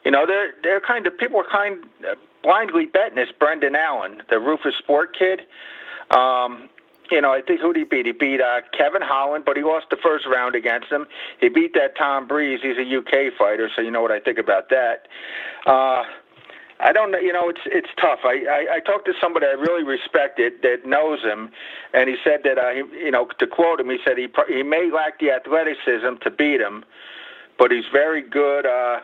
[0.04, 4.22] You know, they're they're kind of people are kind of blindly betting this Brendan Allen,
[4.30, 5.42] the Roufusport kid.
[6.16, 6.70] Um,
[7.12, 8.06] you know, I think who he beat?
[8.08, 11.06] He beat uh, Kevin Holland, but he lost the first round against him.
[11.40, 12.62] He beat that Tom Breese.
[12.64, 15.08] He's a UK fighter, so you know what I think about that.
[15.68, 16.04] Uh,
[16.80, 17.20] I don't know.
[17.20, 18.20] You know, it's it's tough.
[18.24, 21.52] I, I I talked to somebody I really respected that knows him,
[21.94, 24.92] and he said that uh, you know to quote him, he said he he may
[24.92, 26.84] lack the athleticism to beat him,
[27.58, 28.66] but he's very good.
[28.66, 29.00] Uh,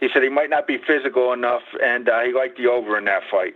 [0.00, 3.04] he said he might not be physical enough, and uh, he liked the over in
[3.06, 3.54] that fight.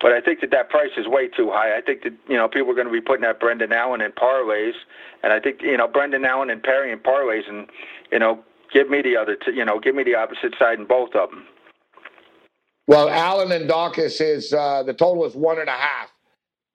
[0.00, 1.76] But I think that that price is way too high.
[1.76, 4.12] I think that you know people are going to be putting that Brendan Allen in
[4.12, 4.74] parlays,
[5.22, 7.68] and I think you know Brendan Allen and Perry in parlays, and
[8.10, 10.86] you know give me the other, t- you know, give me the opposite side in
[10.86, 11.44] both of them.
[12.86, 16.10] Well, Allen and Daukaus is uh, the total is one and a half.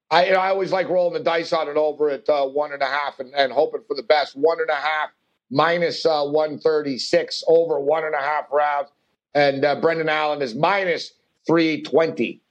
[0.09, 2.71] I you know, I always like rolling the dice on it over at uh, one
[2.71, 4.35] and a half and, and hoping for the best.
[4.35, 5.09] One and a half
[5.51, 8.89] minus uh, one thirty six over one and a half rounds,
[9.33, 11.11] and uh, Brendan Allen is minus
[11.45, 12.41] three twenty.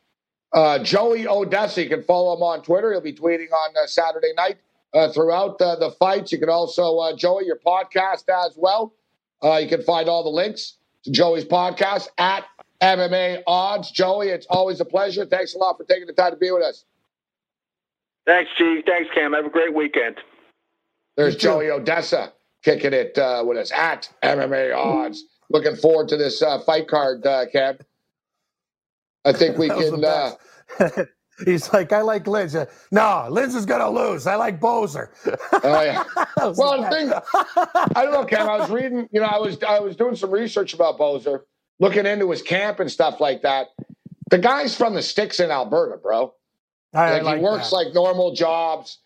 [0.53, 2.93] Uh, Joey Odessa, you can follow him on Twitter.
[2.93, 4.59] He'll be tweeting on uh, Saturday night
[5.13, 6.33] throughout the fights.
[6.33, 8.95] You can also Joey your podcast as well.
[9.43, 12.45] you can find all the links to Joey's podcast at
[12.81, 13.91] MMA odds.
[13.91, 15.25] Joey, it's always a pleasure.
[15.27, 16.85] Thanks a lot for taking the time to be with us.
[18.27, 18.83] Thanks, G.
[18.85, 19.33] Thanks, Cam.
[19.33, 20.17] Have a great weekend.
[21.17, 25.25] There's Joey Odessa kicking it uh, with us at MMA odds.
[25.49, 27.79] Looking forward to this uh, fight card, uh, Cam.
[29.25, 30.05] I think we can.
[30.05, 30.33] Uh,
[31.45, 32.55] He's like, I like Lins.
[32.59, 34.27] Uh, no, Lins is going to lose.
[34.27, 35.09] I like Boser.
[35.63, 36.03] oh yeah.
[36.57, 37.13] well, the thing,
[37.95, 38.49] I don't know, Cam.
[38.49, 39.07] I was reading.
[39.13, 41.43] You know, I was I was doing some research about Boser
[41.79, 43.69] looking into his camp and stuff like that.
[44.31, 46.35] The guy's from the sticks in Alberta, bro.
[46.95, 47.77] I like, like he works that.
[47.77, 48.99] like normal jobs.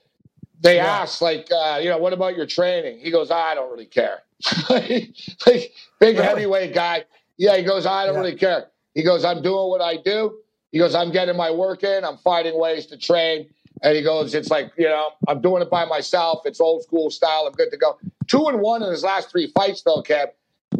[0.62, 0.86] They Yeah.
[1.00, 3.00] ask, like, uh, you know, what about your training?
[3.00, 4.20] He goes, I don't really care.
[4.70, 5.14] like,
[5.46, 6.16] big Really?
[6.22, 7.04] heavyweight guy.
[7.38, 8.20] Yeah, he goes, I don't Yeah.
[8.20, 8.66] really care.
[8.94, 10.38] He goes, I'm doing what I do.
[10.72, 12.04] He goes, I'm getting my work in.
[12.04, 13.48] I'm finding ways to train.
[13.82, 16.42] And he goes, it's like, you know, I'm doing it by myself.
[16.44, 17.44] It's old school style.
[17.46, 17.98] I'm good to go.
[18.26, 20.28] Two and one in his last three fights, though, Kev.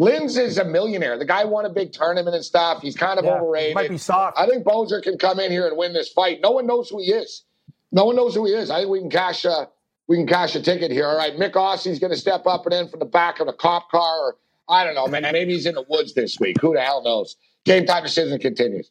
[0.01, 1.19] Lins is a millionaire.
[1.19, 2.81] The guy won a big tournament and stuff.
[2.81, 3.75] He's kind of Yeah, overrated.
[3.75, 4.39] Might be soft.
[4.39, 6.41] I think Boser can come in here and win this fight.
[6.43, 7.45] No one knows who he is.
[7.93, 8.71] No one knows who he is.
[8.71, 9.69] I think we can cash a
[10.09, 11.07] we can cash a ticket here.
[11.07, 13.53] All right, Myk Aussie's going to step up and in from the back of a
[13.53, 14.37] cop car, or
[14.69, 15.23] I don't know, man.
[15.33, 16.57] Maybe he's in the woods this week.
[16.63, 17.37] Who the hell knows?
[17.65, 18.91] Game time decision continues.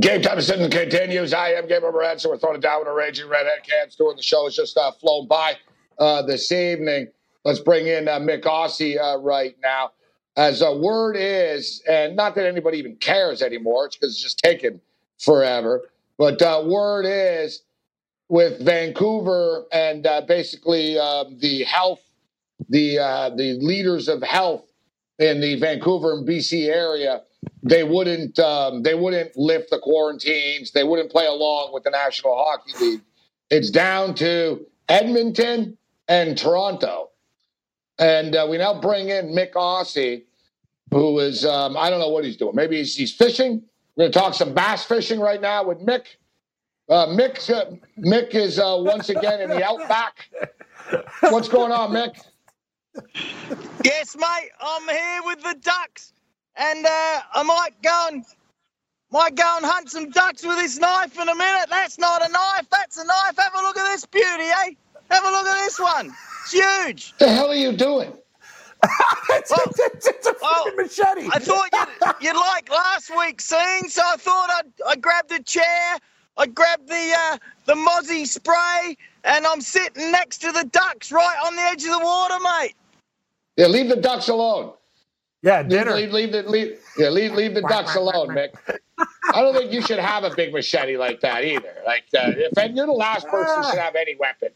[0.00, 1.32] Game time decision continues.
[1.32, 3.62] I am Gabriel Morency we're throwing it down with a raging redhead.
[3.62, 4.44] Cam's doing the show.
[4.44, 5.54] has just uh, flown by
[5.98, 7.06] uh, this evening.
[7.44, 9.92] Let's bring in uh, Myk Aussie uh, right now.
[10.36, 14.38] As a word is, and not that anybody even cares anymore, it's because it's just
[14.40, 14.80] taken
[15.18, 15.82] forever.
[16.18, 17.62] But uh, word is,
[18.28, 22.00] with Vancouver and uh, basically um, the health,
[22.68, 24.64] the uh, the leaders of health
[25.18, 27.22] in the Vancouver and BC area,
[27.68, 30.70] they wouldn't um, they wouldn't lift the quarantines.
[30.70, 33.00] They wouldn't play along with the National Hockey League.
[33.50, 35.76] It's down to Edmonton
[36.08, 37.10] and Toronto,
[37.98, 40.22] and uh, we now bring in Myk Aussie,
[40.90, 42.54] who is um, I don't know what he's doing.
[42.54, 43.62] Maybe he's, he's fishing.
[43.96, 46.04] We're going to talk some bass fishing right now with Mick.
[46.88, 50.30] Uh, Mick uh, Mick is uh, once again in the outback.
[51.20, 52.14] What's going on, Mick?
[53.84, 54.50] Yes, mate.
[54.60, 56.12] I'm here with the ducks,
[56.56, 58.24] and uh, I might go and
[59.12, 61.68] might go and hunt some ducks with this knife in a minute.
[61.70, 62.68] That's not a knife.
[62.70, 63.36] That's a knife.
[63.38, 64.70] Have a look at this beauty, eh?
[65.10, 66.12] Have a look at this one.
[66.42, 67.12] It's huge.
[67.12, 68.12] What the hell are you doing?
[69.30, 71.28] it's, Well- it's, it's a well, machete.
[71.32, 75.42] I thought you'd, you'd like last week's scene, so I thought I'd I grabbed a
[75.42, 75.98] chair,
[76.36, 81.38] I grabbed the uh, the Mozzie spray, and I'm sitting next to the ducks right
[81.46, 82.74] on the edge of the water, mate.
[83.56, 84.74] Yeah, leave the ducks alone.
[85.46, 85.94] Yeah, Leave, dinner.
[85.94, 88.50] leave, leave the leave, yeah, leave, leave the ducks alone, Mick.
[89.32, 91.74] I don't think you should have a big machete like that either.
[91.86, 94.50] Like, uh, if you're the last person who should have any weapon.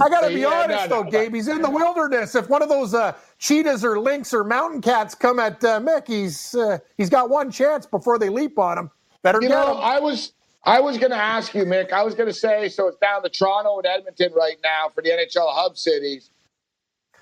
[0.00, 1.10] I got to be Yeah, honest, no, though, no.
[1.10, 1.34] Gabe.
[1.34, 2.34] He's in the wilderness.
[2.34, 6.08] If one of those uh, cheetahs or lynx or mountain cats come at uh, Mick,
[6.08, 8.90] he's uh, he's got one chance before they leap on him.
[9.22, 9.78] Better You get know, him.
[9.82, 11.92] I was I was going to ask you, Mick.
[11.92, 15.02] I was going to say, so it's down to Toronto and Edmonton right now for
[15.02, 16.30] the NHL hub cities.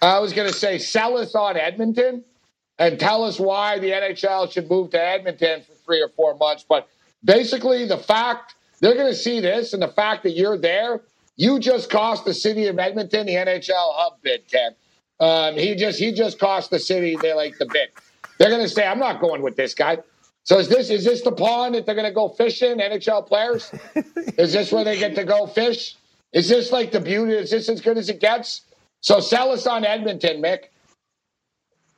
[0.02, 2.24] I was going to say, sell us on Edmonton
[2.83, 6.66] and tell us why the NHL should move to Edmonton for three or four months.
[6.68, 6.89] But
[7.24, 11.01] basically, the fact they're going to see this and the fact that you're there,
[11.37, 14.74] you just cost the city of Edmonton the NHL hub bid, Ken.
[15.20, 17.91] Um, he just he just cost the city they like the bid.
[18.39, 19.99] They're going to say, I'm not going with this guy.
[20.43, 22.78] So is this is this the pond that they're going to go fishing?
[22.78, 23.72] NHL players?
[24.37, 25.95] is this where they get to go fish?
[26.33, 27.35] Is this like the beauty?
[27.35, 28.62] Is this as good as it gets?
[29.01, 30.64] So sell us on Edmonton, Mick.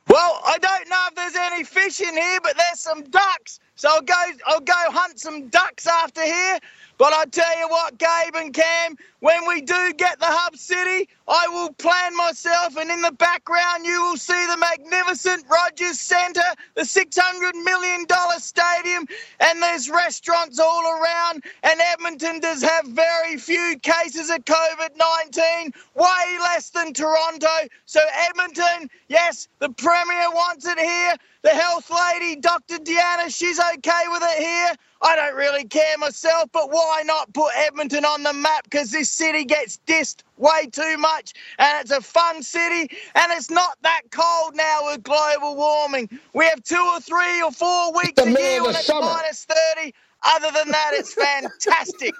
[0.09, 3.59] Well, I don't know if there's any fish in here, but there's some ducks.
[3.75, 4.15] So I'll go
[4.47, 6.59] I'll go hunt some ducks after here.
[6.97, 11.09] But I tell you what, Gabe and Cam, when we do get the hub city,
[11.27, 16.41] I will plan myself, and in the background, you will see the magnificent Rogers Centre,
[16.75, 18.05] the $600 million
[18.37, 19.07] stadium,
[19.41, 21.43] and there's restaurants all around.
[21.63, 24.91] And Edmonton does have very few cases of COVID
[25.35, 27.47] 19, way less than Toronto.
[27.85, 27.99] So,
[28.29, 31.15] Edmonton, yes, the Premier wants it here.
[31.45, 32.79] The health lady, Dr.
[32.79, 34.75] Deanna, she's okay with it here.
[35.03, 38.65] I don't really care myself, but why not put Edmonton on the map?
[38.65, 43.51] Because this city gets dissed way too much, and it's a fun city, and it's
[43.51, 46.09] not that cold now with global warming.
[46.33, 49.07] We have two or three or four weeks a year when it's summer.
[49.07, 49.45] minus
[49.77, 49.93] 30.
[50.27, 52.15] Other than that, it's fantastic.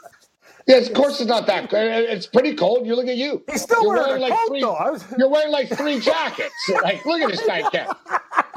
[0.67, 1.71] Yes, of course it's not that.
[1.71, 2.87] It's pretty cold.
[2.87, 3.43] You look at you.
[3.51, 4.63] He's still you're wearing, wearing like three.
[4.63, 5.05] Was...
[5.17, 6.55] You're wearing like three jackets.
[6.81, 7.87] like, look at this guy, Ken.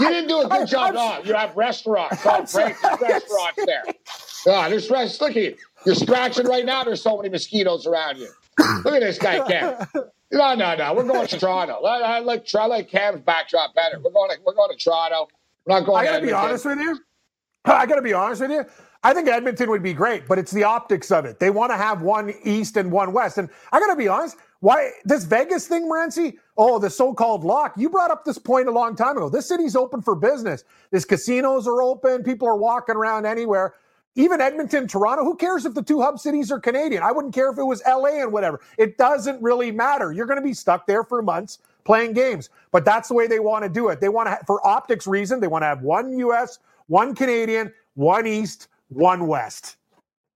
[0.01, 0.95] You didn't do a good job.
[0.95, 2.19] No, you have restaurants.
[2.29, 2.39] Oh.
[2.39, 3.83] There's restaurants there.
[4.47, 5.21] Oh, there's rest.
[5.21, 5.57] Look at you.
[5.85, 6.85] You're scratching right now.
[6.85, 8.29] There's so many mosquitoes around you.
[8.59, 9.77] Look at this guy, Ken.
[10.31, 10.95] No, no, no.
[10.95, 11.85] We're going to Toronto.
[11.85, 13.99] I, I like I like Cam's backdrop better.
[13.99, 15.29] We're going to we're going to Toronto.
[15.67, 16.07] We're not going.
[16.07, 16.99] I gotta be honest with you.
[17.65, 18.65] I gotta be honest with you.
[19.05, 21.39] I think Edmonton would be great, but it's the optics of it.
[21.39, 23.39] They want to have one East and one West.
[23.39, 26.35] And I got to be honest, why this Vegas thing, Morency?
[26.57, 27.75] Oh, the so-called lock.
[27.77, 29.29] You brought up this point a long time ago.
[29.29, 30.65] This city's open for business.
[30.91, 32.25] These casinos are open.
[32.25, 33.75] People are walking around anywhere.
[34.17, 35.23] Even Edmonton, Toronto.
[35.23, 37.05] Who cares if the two hub cities are Canadian?
[37.05, 38.61] I wouldn't care if it was LA and whatever.
[38.77, 40.11] It doesn't really matter.
[40.11, 42.51] You're going to be stuck there for months playing games.
[42.73, 44.01] But that's the way they want to do it.
[44.01, 48.27] They want to, for optics reason, they want to have one U.S., one Canadian, one
[48.27, 49.76] East one West.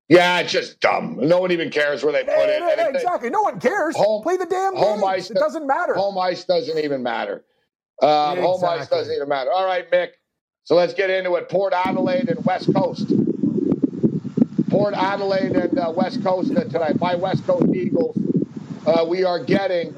[0.09, 1.17] Yeah, it's just dumb.
[1.21, 2.61] No one even cares where they put it.
[2.61, 3.31] Yeah, exactly.
[3.31, 3.97] no one cares.
[3.97, 5.05] Home, Play the damn home games.
[5.05, 5.31] ice.
[5.31, 5.95] It doesn't matter.
[5.95, 7.45] Home ice doesn't even matter.
[8.03, 8.43] Um, exactly.
[8.43, 9.51] Home ice doesn't even matter.
[9.51, 10.09] All right, Mick.
[10.65, 11.49] So let's get into it.
[11.49, 13.11] Port Adelaide and West Coast.
[14.69, 17.01] Port Adelaide and uh, West Coast tonight.
[17.01, 18.19] My West Coast Eagles.
[18.87, 19.95] Uh, we are getting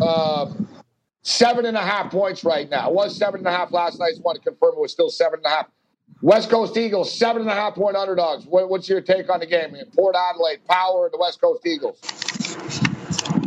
[0.00, 0.68] um,
[1.22, 2.88] seven and a half points right now.
[2.88, 4.06] It was seven and a half last night.
[4.06, 5.66] I just want to confirm it was still seven and a half.
[6.22, 8.46] West Coast Eagles, seven and a half point underdogs.
[8.46, 9.76] What, what's your take on the game?
[9.94, 11.98] Port Adelaide, power, the West Coast Eagles.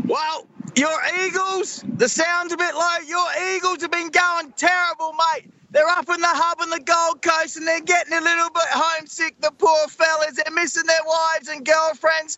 [0.05, 0.45] Well,
[0.75, 2.97] your Eagles, the sound's a bit low.
[3.07, 5.51] Your Eagles have been going terrible, mate.
[5.71, 8.63] They're up in the hub on the Gold Coast and they're getting a little bit
[8.69, 10.35] homesick, the poor fellas.
[10.35, 12.37] They're missing their wives and girlfriends.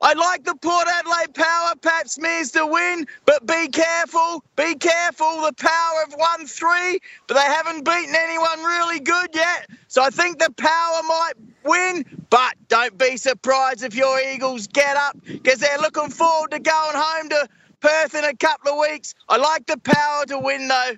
[0.00, 5.42] I like the Port Adelaide power, Pat Smears to win, but be careful, be careful.
[5.42, 9.68] The power have won three, but they haven't beaten anyone really good yet.
[9.88, 11.34] So I think the power might
[11.64, 16.60] win, but don't be surprised if your Eagles get up because they're looking forward to
[16.60, 17.48] going home to
[17.80, 19.14] Perth in a couple of weeks.
[19.28, 20.92] I like the power to win, though.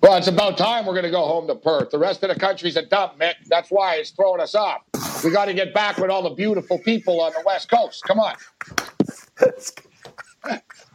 [0.00, 1.90] Well, it's about time we're going to go home to Perth.
[1.90, 3.34] The rest of the country's a dump, Mick.
[3.46, 4.82] That's why it's throwing us off.
[5.24, 8.04] We got to get back with all the beautiful people on the West Coast.
[8.04, 8.34] Come on.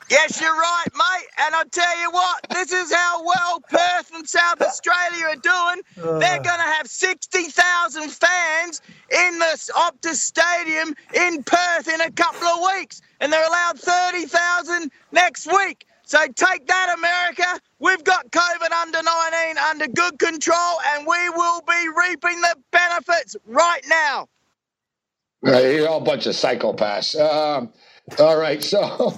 [0.10, 1.28] Yes, you're right, mate.
[1.40, 5.82] And I'll tell you what, this is how well Perth and South Australia are doing.
[6.20, 6.44] They're uh.
[6.44, 12.74] going to have 60,000 fans in the Optus Stadium in Perth in a couple of
[12.76, 13.02] weeks.
[13.22, 15.88] And they're allowed 30,000 next week.
[16.14, 17.60] So take that, America.
[17.80, 23.36] We've got COVID under 19 under good control, and we will be reaping the benefits
[23.48, 24.28] right now.
[25.42, 27.20] you're all a bunch of psychopaths.
[27.20, 27.74] Um,
[28.20, 29.18] all right, so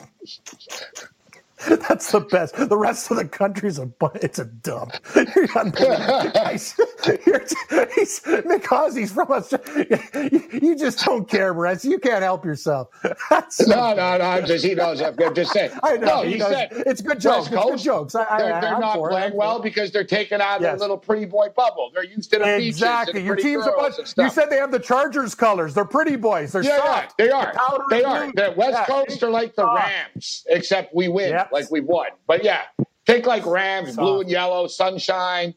[1.68, 2.56] That's the best.
[2.56, 4.94] The rest of the country's a it's a dump.
[5.36, 5.48] You're
[7.96, 9.52] he's, because from us.
[9.52, 11.84] You, you, just don't care, Brett.
[11.84, 12.90] You can't help yourself.
[13.30, 14.24] That's no, no, no.
[14.24, 15.02] I'm just he knows.
[15.02, 15.72] I'm just saying.
[15.84, 16.06] I know.
[16.06, 17.48] No, he, said it's good jokes.
[17.48, 18.16] It's good jokes.
[18.16, 19.36] I, they're, they're not playing it.
[19.36, 20.72] well because they're taking out yes.
[20.72, 21.92] their little pretty boy bubble.
[21.94, 23.24] They're used to the exactly.
[23.24, 23.96] Your team's a bunch.
[24.18, 25.74] You said they have the Chargers colors.
[25.74, 26.54] They're pretty boys.
[26.54, 27.18] They're yeah, soft.
[27.18, 27.54] They are.
[27.90, 28.32] They are.
[28.32, 28.86] The West yeah.
[28.86, 31.52] Coast are like the Rams, except we win yep.
[31.52, 32.08] like we won.
[32.28, 32.64] But yeah,
[33.06, 35.54] take like Rams, blue and yellow, sunshine.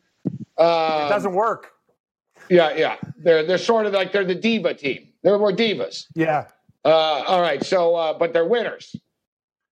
[0.58, 1.72] Uh, it doesn't work.
[2.48, 2.96] Yeah, yeah.
[3.18, 5.08] They're they're sort of like they're the diva team.
[5.22, 6.06] They're more divas.
[6.14, 6.46] Yeah.
[6.84, 7.64] Uh, all right.
[7.64, 8.94] So, uh, but they're winners.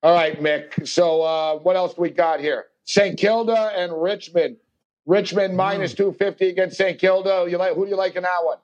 [0.03, 0.87] All right, Mick.
[0.87, 2.67] So, uh, what else we got here?
[2.85, 3.19] St.
[3.19, 4.57] Kilda and Richmond.
[5.07, 6.99] Richmond minus two fifty against St.
[6.99, 7.47] Kilda.
[7.49, 8.59] You like who do you like in that one?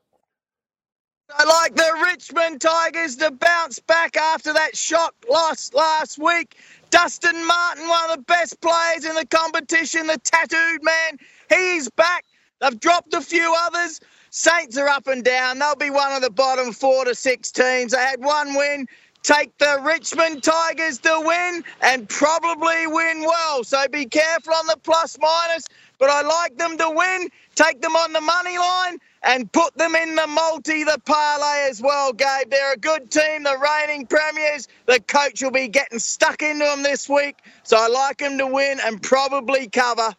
[1.34, 6.56] I like the Richmond Tigers to bounce back after that shock loss last week.
[6.90, 11.18] Dustin Martin, one of the best players in the competition, the tattooed man,
[11.52, 12.24] he's back.
[12.60, 14.00] They've dropped a few others.
[14.30, 15.58] Saints are up and down.
[15.58, 17.92] They'll be one of the bottom four to six teams.
[17.92, 18.86] They had one win.
[19.22, 23.62] Take the Richmond Tigers to win and probably win well.
[23.62, 25.64] So be careful on the plus minus,
[25.98, 27.28] but I like them to win.
[27.54, 31.80] Take them on the money line and put them in the multi, the parlay as
[31.80, 32.50] well, Gabe.
[32.50, 34.66] They're a good team, the reigning premiers.
[34.86, 38.46] The coach will be getting stuck into them this week, so I like them to
[38.46, 40.14] win and probably cover.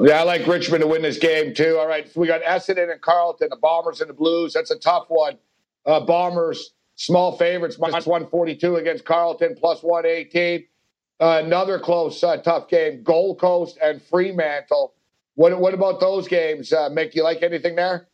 [0.00, 1.78] Yeah, I like Richmond to win this game too.
[1.78, 4.52] All right, we got Essendon and Carlton, the Bombers and the Blues.
[4.52, 5.38] That's a tough one.
[5.86, 10.66] Uh, Bombers small favorites minus one forty two against Carlton plus one eighteen.
[11.20, 13.02] Uh, another close, uh, tough game.
[13.04, 14.94] Gold Coast and Fremantle.
[15.36, 17.14] What what about those games, uh, Mick?
[17.14, 18.08] You like anything there?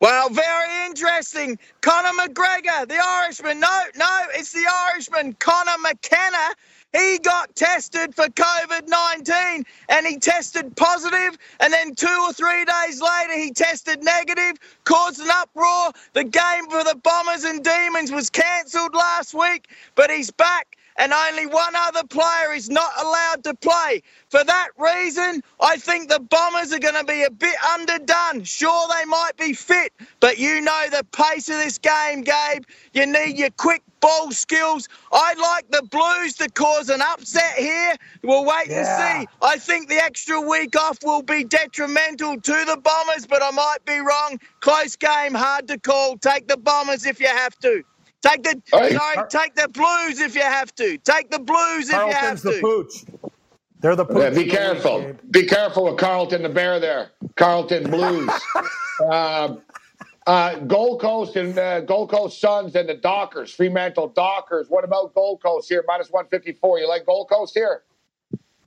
[0.00, 1.58] Well, very interesting.
[1.82, 3.60] Conor McGregor, the Irishman.
[3.60, 6.54] No, no, it's the Irishman, Conor McKenna.
[6.92, 12.64] He got tested for COVID 19 and he tested positive, and then two or three
[12.64, 15.92] days later, he tested negative, caused an uproar.
[16.14, 21.12] The game for the Bombers and Demons was cancelled last week, but he's back and
[21.12, 24.02] only one other player is not allowed to play.
[24.28, 28.44] For that reason, I think the Bombers are going to be a bit underdone.
[28.44, 32.64] Sure, they might be fit, but you know the pace of this game, Gabe.
[32.92, 34.88] You need your quick ball skills.
[35.12, 37.94] I like the Blues to cause an upset here.
[38.22, 39.20] We'll wait Yeah.
[39.20, 39.28] and see.
[39.42, 43.84] I think the extra week off will be detrimental to the Bombers, but I might
[43.86, 44.40] be wrong.
[44.60, 46.18] Close game, hard to call.
[46.18, 47.84] Take the Bombers if you have to.
[48.22, 48.90] Take the Hey.
[48.94, 50.98] sorry, take the Blues if you have to.
[50.98, 52.60] Take the Blues if you have Carlton's the to.
[52.60, 53.04] pooch.
[53.80, 54.18] They're the pooch.
[54.22, 55.00] Yeah, be of the league, careful.
[55.30, 57.12] Be careful with Carlton the Bear there.
[57.36, 58.48] Carlton Blues.
[59.10, 59.56] uh,
[60.26, 64.68] uh, Gold Coast and uh, Gold Coast Suns and the Dockers, Fremantle Dockers.
[64.68, 65.84] What about Gold Coast here?
[65.86, 66.78] Minus 154.
[66.80, 67.82] You like Gold Coast here?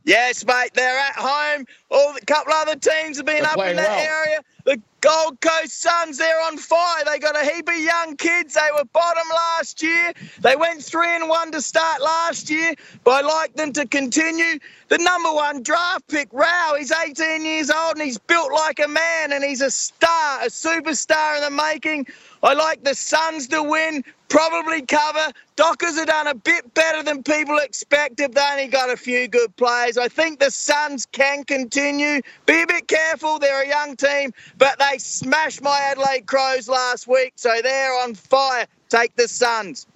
[0.05, 1.65] Yes, mate, they're at home.
[1.89, 4.25] All a couple other teams have been They're up in that well.
[4.25, 4.39] area.
[4.66, 7.03] The Gold Coast Suns, they're on fire.
[7.05, 8.53] They got a heap of young kids.
[8.53, 10.14] They were bottom last year.
[10.39, 14.59] They went three and one to start last year, but I like them to continue.
[14.88, 18.88] The number one draft pick, Rowell, he's 18 years old and he's built like a
[18.88, 22.07] man and he's a star, a superstar in the making.
[22.43, 25.32] I like the Suns to win, probably cover.
[25.55, 28.34] Dockers have done a bit better than people expected.
[28.34, 29.97] They only got a few good players.
[29.97, 32.22] I think the Suns can continue.
[32.45, 33.39] Be a bit careful.
[33.39, 34.34] They're a young team,
[34.64, 38.66] but they smashed my Adelaide Crows last week, so they're on fire.
[38.88, 39.88] Take the Suns.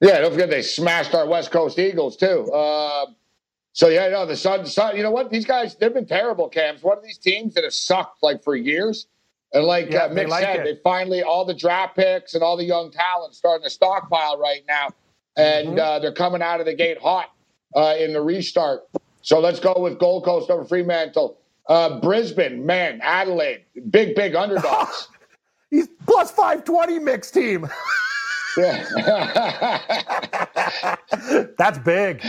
[0.00, 2.48] Yeah, don't forget they smashed our West Coast Eagles too.
[2.52, 3.06] Uh,
[3.72, 4.72] so yeah, no, the Suns.
[4.72, 5.30] Sun, you know what?
[5.30, 6.48] These guys, they've been terrible.
[6.48, 6.80] Cams.
[6.84, 9.08] One of these teams that have sucked like for years.
[9.52, 10.64] And like Yeah, uh, they Mick like said, it.
[10.64, 14.62] they finally all the draft picks and all the young talent starting to stockpile right
[14.68, 14.90] now,
[15.36, 15.78] and Mm-hmm.
[15.78, 17.32] uh, they're coming out of the gate hot
[17.74, 18.82] uh, in the restart.
[19.22, 21.38] So let's go with Gold Coast over Fremantle.
[21.68, 25.08] Uh, Brisbane, man, Adelaide, big big underdogs.
[25.70, 27.68] He's plus 520 mixed team.
[28.56, 29.76] yeah.
[31.58, 32.24] That's big.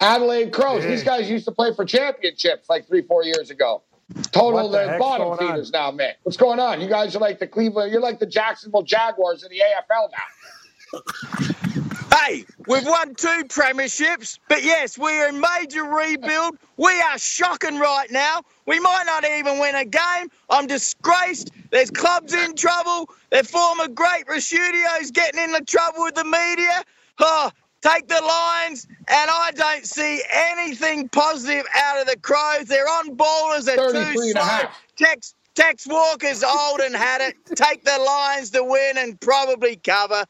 [0.00, 0.82] Adelaide Crows.
[0.82, 0.90] Big.
[0.90, 3.82] These guys used to play for championships like three, four years ago.
[4.30, 5.38] Total, the they're bottom on?
[5.38, 6.14] feeders now, man.
[6.22, 6.80] What's going on?
[6.80, 7.92] You guys are like the Cleveland.
[7.92, 11.91] You're like the Jacksonville Jaguars in the AFL now.
[12.26, 16.56] Hey, we've won two premierships, but yes, we are in major rebuild.
[16.76, 18.42] We are shocking right now.
[18.66, 20.30] We might not even win a game.
[20.48, 21.50] I'm disgraced.
[21.70, 23.08] There's clubs in trouble.
[23.30, 26.84] Their former great Rasudio's getting into trouble with the media.
[27.18, 27.50] Oh,
[27.80, 32.66] take the Lions, and I don't see anything positive out of the Crows.
[32.66, 33.64] They're on ballers.
[33.64, 34.60] They're 33 too slow.
[34.96, 37.34] Tex, Tex Walker's old and had it.
[37.56, 40.24] Take the Lions to win and probably cover.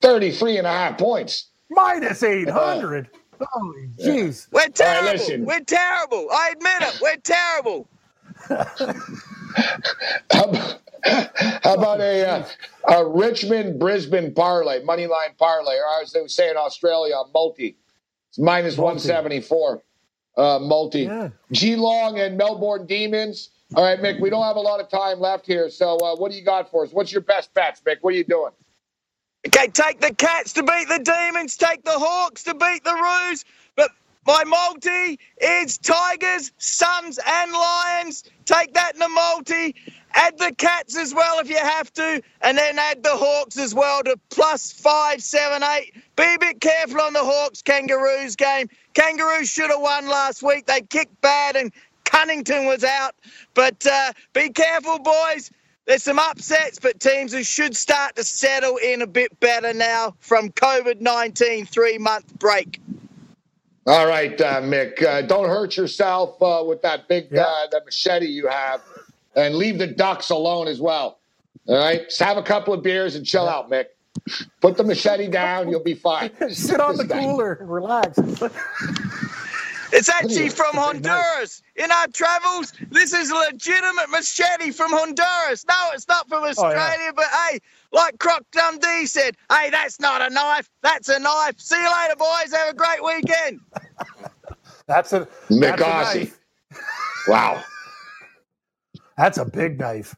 [0.00, 1.50] 33 and a half points.
[1.70, 3.08] Minus 800.
[3.40, 4.48] Holy jeez.
[4.52, 5.12] We're terrible.
[5.12, 5.44] listen.
[5.44, 6.28] We're terrible.
[6.30, 7.00] I admit it.
[7.00, 7.88] We're terrible.
[10.32, 12.46] How about, how about a, uh,
[12.88, 17.24] a Richmond Brisbane parlay, money line parlay, or as they would say in Australia, a
[17.32, 17.76] multi.
[18.28, 19.82] It's minus 174
[20.36, 21.00] uh, multi.
[21.00, 21.30] Yeah.
[21.52, 23.50] Geelong and Melbourne Demons.
[23.74, 25.70] All right, Mick, we don't have a lot of time left here.
[25.70, 26.92] So uh, what do you got for us?
[26.92, 27.98] What's your best bets, Mick?
[28.00, 28.52] What are you doing?
[29.46, 31.56] Okay, take the Cats to beat the Demons.
[31.56, 33.44] Take the Hawks to beat the Roos.
[33.74, 33.90] But
[34.26, 38.24] my multi is Tigers, Suns, and Lions.
[38.44, 39.74] Take that in the multi.
[40.12, 43.74] Add the Cats as well if you have to, and then add the Hawks as
[43.74, 45.94] well to plus five, seven, eight.
[46.16, 48.68] Be a bit careful on the Hawks Kangaroos game.
[48.92, 50.66] Kangaroos should have won last week.
[50.66, 51.72] They kicked bad and
[52.04, 53.14] Cunnington was out.
[53.54, 55.50] But uh, be careful, boys.
[55.90, 60.14] There's some upsets, but teams who should start to settle in a bit better now
[60.20, 62.80] from COVID 19 three month break.
[63.88, 65.02] All right, uh, Mick.
[65.02, 67.42] Uh, don't hurt yourself uh, with that big Yeah.
[67.42, 68.82] uh, that machete you have,
[69.34, 71.18] and leave the ducks alone as well.
[71.66, 73.86] All right, just have a couple of beers and chill out, Mick.
[74.60, 75.70] Put the machete down.
[75.70, 76.30] You'll be fine.
[76.50, 78.16] Sit on the cooler and relax.
[79.92, 81.62] It's actually from Honduras.
[81.76, 85.64] In our travels, this is legitimate machete from Honduras.
[85.68, 87.60] No, it's not from oh, Australia, but hey,
[87.92, 90.70] like Croc Dundee said, hey, that's not a knife.
[90.82, 91.58] That's a knife.
[91.58, 92.52] See you later, boys.
[92.52, 93.60] Have a great weekend.
[94.88, 96.20] That's a Mick that's a Aussie.
[96.20, 96.40] knife.
[97.26, 97.64] Wow,
[99.16, 100.16] That's a big knife.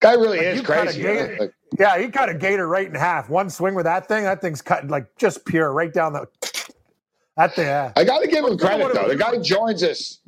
[0.00, 1.02] guy really Like, is you cut a crazy.
[1.02, 1.28] you know?
[1.28, 3.30] gator- Like, Yeah, he cut a gator right in half.
[3.30, 6.26] One swing with that thing, that thing's cut like just pure right down the.
[7.36, 7.92] Yeah.
[7.96, 9.08] I got to give him credit though.
[9.08, 10.18] The guy joins us.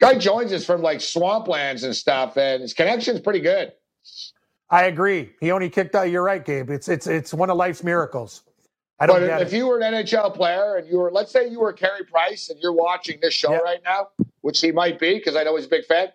[0.00, 3.72] Guy joins us from like swamplands and stuff, and his connection's pretty good.
[4.70, 5.30] I agree.
[5.40, 6.10] He only kicked out.
[6.10, 6.70] You're right, Gabe.
[6.70, 8.42] It's it's it's one of life's miracles.
[8.98, 9.56] I don't But if it.
[9.56, 12.60] you were an NHL player and you were, let's say you were Carey Price and
[12.60, 13.58] you're watching this show Yeah.
[13.58, 14.08] right now,
[14.42, 16.08] which he might be because I know he's a big fan.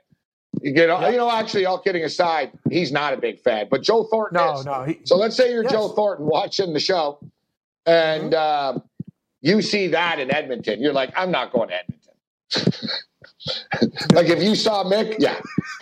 [0.62, 1.10] You know, Yeah.
[1.10, 4.60] you know, actually, all kidding aside, he's not a big fan, but Joe Thornton no,
[4.60, 4.66] is.
[4.66, 4.84] no.
[4.84, 5.74] He, So let's say you're Yes.
[5.74, 7.20] Joe Thornton watching the show,
[7.86, 8.78] and Mm-hmm.
[8.78, 8.84] um,
[9.48, 10.82] you see that in Edmonton.
[10.82, 12.14] You're like, I'm not going to Edmonton.
[14.14, 15.40] like if you saw Mick, yeah.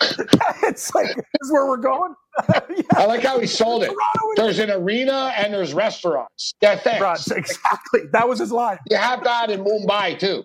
[0.62, 2.14] it's like this is where we're going.
[2.48, 3.92] yeah, I like how he sold it.
[4.36, 6.54] There's an arena and there's restaurants.
[6.60, 7.30] Yeah, thanks.
[7.30, 8.02] Exactly.
[8.12, 8.78] That was his line.
[8.90, 10.44] You have that in Mumbai too.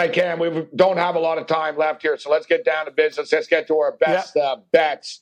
[0.00, 0.38] Right, can.
[0.38, 3.30] we don't have a lot of time left here, so let's get down to business.
[3.32, 5.20] Let's get to our best uh, bets.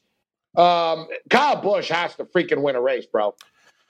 [0.56, 3.34] Um, Kyle Busch has to freaking win a race, bro.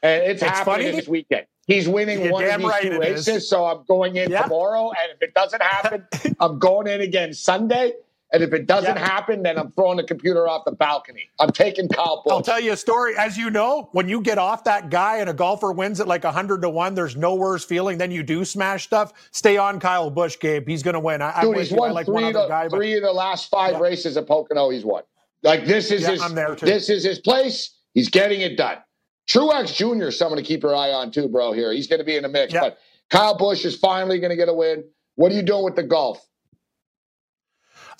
[0.02, 0.96] And it's, It's happening funny.
[0.96, 1.46] this weekend.
[1.66, 3.50] He's winning You're one of these right two races, is.
[3.50, 4.42] so I'm going in Yeah.
[4.44, 4.88] tomorrow.
[4.90, 6.06] And if it doesn't happen,
[6.40, 7.92] I'm going in again Sunday.
[8.30, 9.08] And if it doesn't Yeah.
[9.08, 11.30] happen, then I'm throwing the computer off the balcony.
[11.40, 12.30] I'm taking Kyle Busch.
[12.32, 13.16] I'll tell you a story.
[13.16, 16.24] As you know, when you get off that guy and a golfer wins at like
[16.24, 19.14] 100 to 1, there's no worse feeling than you do smash stuff.
[19.30, 20.68] Stay on Kyle Busch, Gabe.
[20.68, 21.22] He's going to win.
[21.22, 21.72] I, Dude, with he's.
[21.72, 22.64] I won like one three, guy.
[22.64, 23.80] the, But three of the last five Yeah.
[23.80, 24.68] races at Pocono.
[24.68, 25.04] He's won.
[25.42, 26.22] Like this is Yeah, his.
[26.22, 26.66] I'm there, too.
[26.66, 27.70] This is his place.
[27.94, 28.76] He's getting it done.
[29.26, 30.08] Truex Jr.
[30.08, 31.52] is someone to keep your eye on too, bro.
[31.52, 32.52] Here, he's going to be in the mix.
[32.52, 32.78] But
[33.10, 34.84] Kyle Busch is finally going to get a win.
[35.16, 36.22] What are you doing with the golf?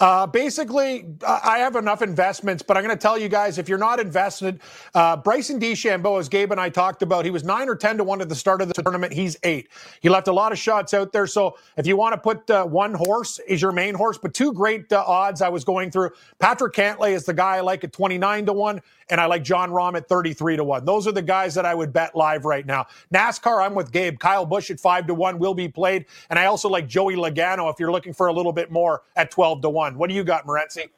[0.01, 3.78] Uh, basically, I have enough investments, but I'm going to tell you guys if you're
[3.78, 4.61] not invested,
[4.94, 8.05] uh, Bryson DeChambeau, as Gabe and I talked about, he was nine or 10 to
[8.05, 9.12] one at the start of the tournament.
[9.12, 9.68] He's eight.
[10.01, 11.26] He left a lot of shots out there.
[11.26, 14.53] So if you want to put uh, one horse is your main horse, but two
[14.53, 16.11] great uh, odds I was going through.
[16.38, 18.80] Patrick Cantlay is the guy I like at 29 to one,
[19.11, 20.84] and I like Jon Rahm at 33 to one.
[20.84, 22.86] Those are the guys that I would bet live right now.
[23.12, 24.18] NASCAR, I'm with Gabe.
[24.18, 27.72] Kyle Busch at five to one will be played, and I also like Joey Logano
[27.72, 29.98] if you're looking for a little bit more at 12 to one.
[29.98, 30.88] What do you got, Morency?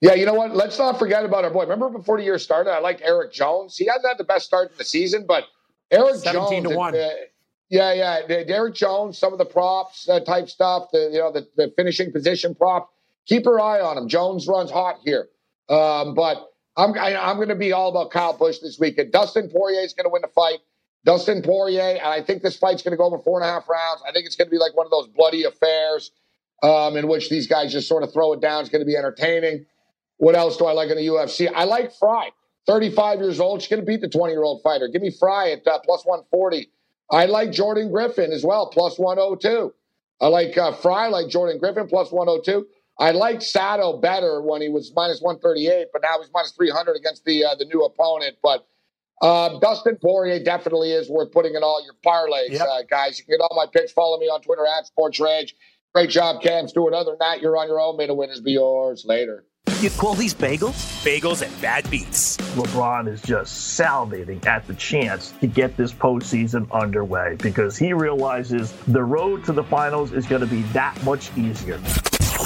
[0.00, 0.54] Yeah, you know what?
[0.56, 1.62] Let's not forget about our boy.
[1.62, 3.76] Remember before the year started, I like Erik Jones.
[3.76, 5.44] He hasn't had the best start in the season, but
[5.90, 6.68] Erik 17 Jones.
[6.72, 6.94] to one.
[6.96, 7.08] uh,
[7.68, 8.42] yeah, yeah.
[8.44, 12.12] Derek Jones, some of the props uh, type stuff, the you know the, the finishing
[12.12, 12.90] position prop.
[13.26, 14.08] Keep your eye on him.
[14.08, 15.28] Jones runs hot here,
[15.68, 19.12] um, but I'm I, I'm going to be all about Kyle Busch this weekend.
[19.12, 20.58] Dustin Poirier is going to win the fight.
[21.04, 23.68] Dustin Poirier, and I think this fight's going to go over four and a half
[23.68, 24.02] rounds.
[24.06, 26.10] I think it's going to be like one of those bloody affairs
[26.62, 28.60] um, in which these guys just sort of throw it down.
[28.60, 29.66] It's going to be entertaining.
[30.18, 31.50] What else do I like in the UFC?
[31.54, 32.32] I like Frey.
[32.66, 33.62] 35 years old.
[33.62, 34.88] She's going to beat the 20 year old fighter.
[34.88, 36.70] Give me Frey at uh, plus 140.
[37.10, 39.72] I like Jordan Griffin as well, plus 102.
[40.20, 42.66] I like uh, Frey, like Jordan Griffin, plus 102.
[43.00, 47.24] I like Sato better when he was minus 138, but now he's minus 300 against
[47.24, 48.36] the uh, the new opponent.
[48.42, 48.66] But
[49.22, 52.60] uh, Dustin Poirier definitely is worth putting in all your parlays, Yep.
[52.70, 53.18] uh, guys.
[53.18, 53.90] You can get all my picks.
[53.92, 55.54] Follow me on Twitter at Sports Rage.
[55.94, 56.92] Great job, Cam Stewart.
[56.94, 57.96] Other than that, you're on your own.
[57.96, 59.04] May the winners be yours.
[59.06, 59.46] Later.
[59.80, 60.74] You call these bagels?
[61.02, 62.36] Bagels and bad beats.
[62.54, 68.72] LeBron is just salivating at the chance to get this postseason underway because he realizes
[68.88, 71.80] the road to the finals is going to be that much easier.